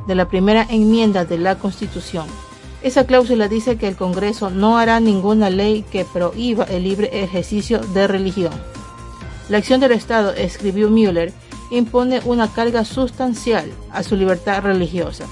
de 0.07 0.15
la 0.15 0.29
primera 0.29 0.67
enmienda 0.69 1.25
de 1.25 1.39
la 1.39 1.59
Constitución. 1.59 2.27
Esa 2.83 3.07
cláusula 3.07 3.49
dice 3.49 3.77
que 3.77 3.87
el 3.87 3.97
Congreso 3.97 4.51
no 4.51 4.77
hará 4.77 4.99
ninguna 4.99 5.51
ley 5.51 5.85
que 5.91 6.05
prohíba 6.05 6.65
el 6.65 6.83
libre 6.83 7.23
ejercicio 7.23 7.79
de 7.79 8.09
religión. 8.09 8.53
La 9.49 9.59
acción 9.59 9.81
del 9.81 9.93
Estado, 9.93 10.33
escribió 10.35 10.91
Mueller, 10.91 11.33
impone 11.71 12.21
una 12.25 12.53
carga 12.53 12.85
sustancial 12.85 13.71
a 13.93 14.03
su 14.03 14.17
libertad 14.17 14.63
religiosa. 14.63 15.27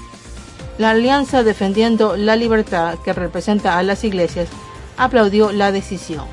La 0.77 0.91
Alianza 0.91 1.43
Defendiendo 1.43 2.15
la 2.15 2.35
Libertad, 2.35 2.97
que 3.03 3.13
representa 3.13 3.77
a 3.77 3.83
las 3.83 4.03
iglesias, 4.03 4.49
aplaudió 4.97 5.51
la 5.51 5.71
decisión. 5.71 6.25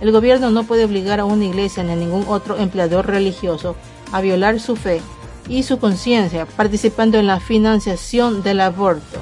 El 0.00 0.12
gobierno 0.12 0.50
no 0.50 0.64
puede 0.64 0.84
obligar 0.84 1.20
a 1.20 1.24
una 1.24 1.44
iglesia 1.44 1.82
ni 1.82 1.92
a 1.92 1.96
ningún 1.96 2.24
otro 2.28 2.56
empleador 2.56 3.06
religioso 3.06 3.76
a 4.12 4.20
violar 4.20 4.60
su 4.60 4.76
fe 4.76 5.00
y 5.48 5.62
su 5.62 5.78
conciencia 5.78 6.46
participando 6.46 7.18
en 7.18 7.26
la 7.26 7.40
financiación 7.40 8.42
del 8.42 8.60
aborto, 8.60 9.18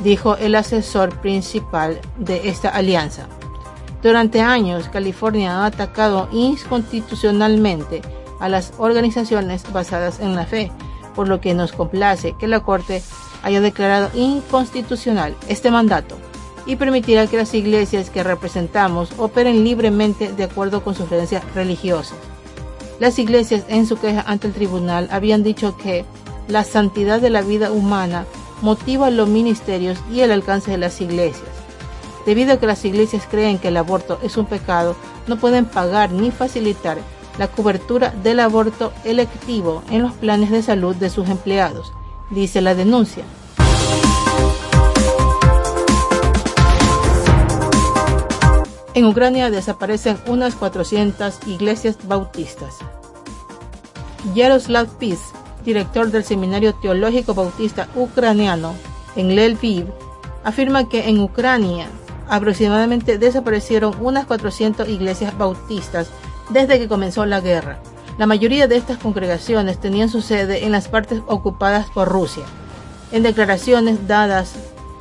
dijo 0.00 0.36
el 0.36 0.54
asesor 0.54 1.20
principal 1.20 2.00
de 2.18 2.48
esta 2.48 2.68
alianza. 2.68 3.26
Durante 4.02 4.40
años, 4.40 4.88
California 4.88 5.60
ha 5.60 5.66
atacado 5.66 6.28
inconstitucionalmente 6.32 8.02
a 8.40 8.48
las 8.48 8.72
organizaciones 8.78 9.64
basadas 9.72 10.18
en 10.18 10.34
la 10.34 10.44
fe, 10.44 10.72
por 11.14 11.28
lo 11.28 11.40
que 11.40 11.54
nos 11.54 11.72
complace 11.72 12.34
que 12.38 12.48
la 12.48 12.60
Corte 12.60 13.02
haya 13.42 13.60
declarado 13.60 14.10
inconstitucional 14.14 15.36
este 15.48 15.70
mandato 15.70 16.16
y 16.66 16.76
permitirá 16.76 17.26
que 17.26 17.36
las 17.36 17.54
iglesias 17.54 18.10
que 18.10 18.22
representamos 18.22 19.10
operen 19.18 19.64
libremente 19.64 20.32
de 20.32 20.44
acuerdo 20.44 20.84
con 20.84 20.94
sus 20.94 21.08
creencias 21.08 21.42
religiosas. 21.54 22.16
Las 23.00 23.18
iglesias 23.18 23.64
en 23.68 23.86
su 23.86 23.98
queja 23.98 24.22
ante 24.26 24.46
el 24.46 24.52
tribunal 24.52 25.08
habían 25.10 25.42
dicho 25.42 25.76
que 25.76 26.04
la 26.48 26.62
santidad 26.64 27.20
de 27.20 27.30
la 27.30 27.42
vida 27.42 27.72
humana 27.72 28.26
motiva 28.60 29.10
los 29.10 29.28
ministerios 29.28 29.98
y 30.10 30.20
el 30.20 30.30
alcance 30.30 30.70
de 30.70 30.78
las 30.78 31.00
iglesias. 31.00 31.48
Debido 32.26 32.52
a 32.52 32.56
que 32.58 32.66
las 32.66 32.84
iglesias 32.84 33.26
creen 33.28 33.58
que 33.58 33.68
el 33.68 33.76
aborto 33.76 34.20
es 34.22 34.36
un 34.36 34.46
pecado, 34.46 34.94
no 35.26 35.36
pueden 35.36 35.64
pagar 35.64 36.12
ni 36.12 36.30
facilitar 36.30 36.98
la 37.38 37.48
cobertura 37.48 38.10
del 38.22 38.38
aborto 38.38 38.92
electivo 39.04 39.82
en 39.90 40.02
los 40.02 40.12
planes 40.12 40.50
de 40.50 40.62
salud 40.62 40.94
de 40.94 41.10
sus 41.10 41.28
empleados, 41.28 41.92
dice 42.30 42.60
la 42.60 42.74
denuncia. 42.74 43.24
En 48.94 49.06
Ucrania 49.06 49.50
desaparecen 49.50 50.18
unas 50.26 50.54
400 50.54 51.46
iglesias 51.46 51.96
bautistas. 52.06 52.76
Yaroslav 54.34 54.86
Pis, 54.98 55.18
director 55.64 56.10
del 56.10 56.24
Seminario 56.24 56.74
Teológico 56.74 57.32
Bautista 57.32 57.88
Ucraniano 57.94 58.74
en 59.16 59.34
Lelviv, 59.34 59.86
afirma 60.44 60.88
que 60.88 61.08
en 61.08 61.20
Ucrania 61.20 61.86
aproximadamente 62.28 63.18
desaparecieron 63.18 63.94
unas 64.00 64.26
400 64.26 64.88
iglesias 64.88 65.36
bautistas 65.36 66.10
desde 66.50 66.78
que 66.78 66.88
comenzó 66.88 67.24
la 67.24 67.40
guerra. 67.40 67.78
La 68.18 68.26
mayoría 68.26 68.68
de 68.68 68.76
estas 68.76 68.98
congregaciones 68.98 69.80
tenían 69.80 70.08
su 70.08 70.20
sede 70.20 70.64
en 70.64 70.72
las 70.72 70.88
partes 70.88 71.22
ocupadas 71.26 71.86
por 71.90 72.08
Rusia. 72.08 72.44
En 73.10 73.22
declaraciones 73.22 74.06
dadas 74.06 74.52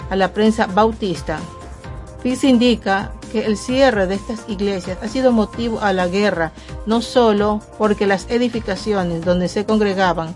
a 0.10 0.16
la 0.16 0.34
prensa 0.34 0.68
bautista, 0.68 1.40
Fitz 2.22 2.44
indica 2.44 3.12
que 3.32 3.46
el 3.46 3.58
cierre 3.58 4.08
de 4.08 4.16
estas 4.16 4.48
iglesias 4.48 4.98
ha 5.02 5.08
sido 5.08 5.32
motivo 5.32 5.82
a 5.82 5.94
la 5.94 6.08
guerra, 6.08 6.52
no 6.86 7.02
solo 7.02 7.62
porque 7.78 8.06
las 8.06 8.30
edificaciones 8.30 9.26
donde 9.26 9.48
se 9.48 9.66
congregaban 9.66 10.36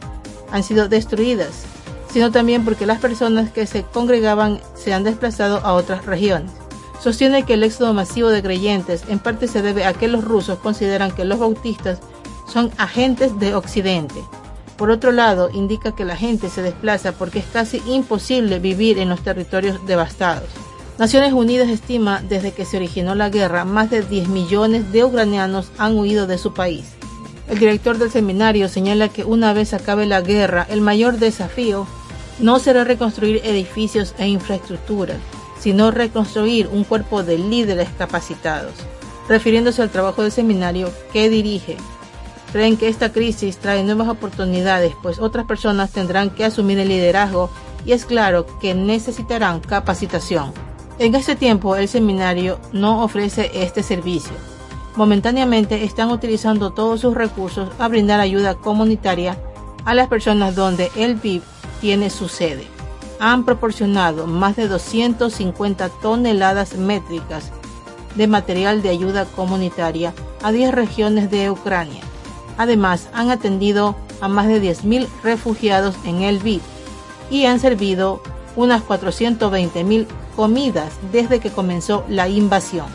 han 0.52 0.64
sido 0.64 0.88
destruidas, 0.88 1.66
sino 2.12 2.32
también 2.32 2.66
porque 2.66 2.86
las 2.86 3.00
personas 3.00 3.52
que 3.52 3.68
se 3.68 3.84
congregaban 3.84 4.60
se 4.74 4.94
han 4.94 5.04
desplazado 5.04 5.60
a 5.64 5.74
otras 5.74 6.06
regiones. 6.06 6.52
Sostiene 7.02 7.44
que 7.44 7.54
el 7.54 7.64
éxodo 7.64 7.94
masivo 7.94 8.30
de 8.30 8.42
creyentes 8.42 9.04
en 9.10 9.20
parte 9.20 9.48
se 9.48 9.62
debe 9.62 9.86
a 9.86 9.94
que 9.94 10.08
los 10.08 10.24
rusos 10.24 10.58
consideran 10.60 11.12
que 11.12 11.26
los 11.26 11.40
bautistas 11.40 12.00
son 12.48 12.72
agentes 12.78 13.38
de 13.40 13.56
Occidente. 13.56 14.16
Por 14.78 14.90
otro 14.90 15.12
lado, 15.12 15.50
indica 15.54 15.96
que 15.96 16.06
la 16.06 16.18
gente 16.18 16.50
se 16.50 16.62
desplaza 16.62 17.14
porque 17.14 17.40
es 17.40 17.46
casi 17.46 17.82
imposible 17.88 18.60
vivir 18.60 19.00
en 19.00 19.10
los 19.10 19.22
territorios 19.22 19.86
devastados. 19.86 20.50
Naciones 20.98 21.34
Unidas 21.34 21.70
estima 21.70 22.22
desde 22.28 22.52
que 22.52 22.66
se 22.66 22.78
originó 22.78 23.16
la 23.16 23.30
guerra, 23.30 23.66
más 23.66 23.90
de 23.90 24.02
10 24.02 24.30
millones 24.30 24.92
de 24.92 25.04
ucranianos 25.04 25.70
han 25.78 25.98
huido 25.98 26.28
de 26.28 26.38
su 26.38 26.54
país. 26.54 26.86
El 27.50 27.60
director 27.60 27.98
del 27.98 28.12
seminario 28.12 28.70
señala 28.70 29.10
que 29.10 29.24
una 29.24 29.54
vez 29.54 29.74
acabe 29.74 30.06
la 30.06 30.22
guerra, 30.22 30.66
el 30.70 30.82
mayor 30.82 31.20
desafío 31.20 31.86
no 32.40 32.60
será 32.60 32.84
reconstruir 32.84 33.42
edificios 33.44 34.16
e 34.18 34.28
infraestructuras, 34.28 35.18
sino 35.60 35.92
reconstruir 35.92 36.68
un 36.72 36.84
cuerpo 36.84 37.24
de 37.24 37.38
líderes 37.38 37.90
capacitados. 37.98 38.74
Refiriéndose 39.28 39.82
al 39.82 39.90
trabajo 39.90 40.22
del 40.22 40.32
seminario 40.32 40.92
que 41.12 41.30
dirige, 41.30 41.78
creen 42.56 42.78
que 42.78 42.88
esta 42.88 43.12
crisis 43.12 43.58
trae 43.58 43.84
nuevas 43.84 44.08
oportunidades, 44.08 44.94
pues 45.02 45.20
otras 45.20 45.46
personas 45.46 45.92
tendrán 45.92 46.30
que 46.30 46.46
asumir 46.46 46.80
el 46.80 46.88
liderazgo 46.88 47.50
y 47.86 47.92
es 47.92 48.06
claro 48.06 48.46
que 48.62 48.74
necesitarán 48.74 49.60
capacitación. 49.60 50.54
En 50.98 51.16
este 51.16 51.36
tiempo 51.36 51.76
el 51.76 51.90
seminario 51.90 52.58
no 52.72 53.04
ofrece 53.04 53.52
este 53.54 53.84
servicio. 53.84 54.32
Momentáneamente 54.96 55.84
están 55.84 56.12
utilizando 56.12 56.72
todos 56.72 57.02
sus 57.02 57.14
recursos 57.14 57.68
a 57.78 57.90
brindar 57.90 58.22
ayuda 58.22 58.56
comunitaria 58.56 59.38
a 59.84 59.94
las 59.94 60.08
personas 60.08 60.56
donde 60.56 60.90
el 60.96 61.16
VIP 61.16 61.44
tiene 61.82 62.10
su 62.10 62.30
sede. 62.30 62.66
Han 63.20 63.44
proporcionado 63.44 64.28
más 64.28 64.56
de 64.56 64.70
250 64.70 65.90
toneladas 66.02 66.78
métricas 66.78 67.52
de 68.16 68.28
material 68.28 68.82
de 68.82 68.92
ayuda 68.92 69.26
comunitaria 69.26 70.14
a 70.42 70.54
10 70.54 70.74
regiones 70.74 71.30
de 71.30 71.52
Ucrania. 71.52 72.02
Además, 72.58 73.10
han 73.14 73.32
atendido 73.32 73.96
a 74.22 74.28
más 74.28 74.48
de 74.48 74.62
10.000 74.62 75.08
refugiados 75.24 75.96
en 76.06 76.22
el 76.22 76.40
VIP 76.40 76.62
y 77.30 77.46
han 77.46 77.60
servido 77.60 78.22
unas 78.56 78.84
420.000 78.84 80.08
comidas 80.36 80.94
desde 81.12 81.40
que 81.40 81.52
comenzó 81.52 82.06
la 82.08 82.30
invasión. 82.30 82.88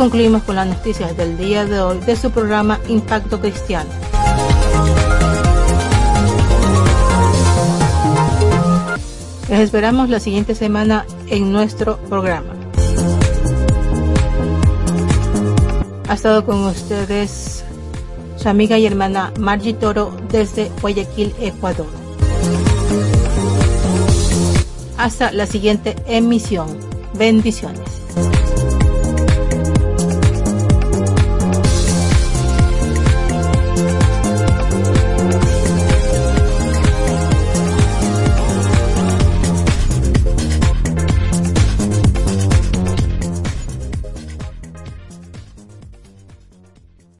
Concluimos 0.00 0.42
con 0.44 0.56
las 0.56 0.66
noticias 0.66 1.14
del 1.14 1.36
día 1.36 1.66
de 1.66 1.78
hoy 1.78 1.98
de 1.98 2.16
su 2.16 2.30
programa 2.30 2.80
Impacto 2.88 3.38
Cristiano. 3.38 3.90
Les 9.50 9.60
esperamos 9.60 10.08
la 10.08 10.18
siguiente 10.18 10.54
semana 10.54 11.04
en 11.28 11.52
nuestro 11.52 11.98
programa. 12.08 12.54
Ha 16.08 16.14
estado 16.14 16.46
con 16.46 16.64
ustedes 16.64 17.62
su 18.36 18.48
amiga 18.48 18.78
y 18.78 18.86
hermana 18.86 19.34
Margie 19.38 19.74
Toro 19.74 20.16
desde 20.30 20.70
Guayaquil, 20.80 21.34
Ecuador. 21.38 21.88
Hasta 24.96 25.30
la 25.30 25.44
siguiente 25.44 25.94
emisión. 26.06 26.68
Bendiciones. 27.18 27.89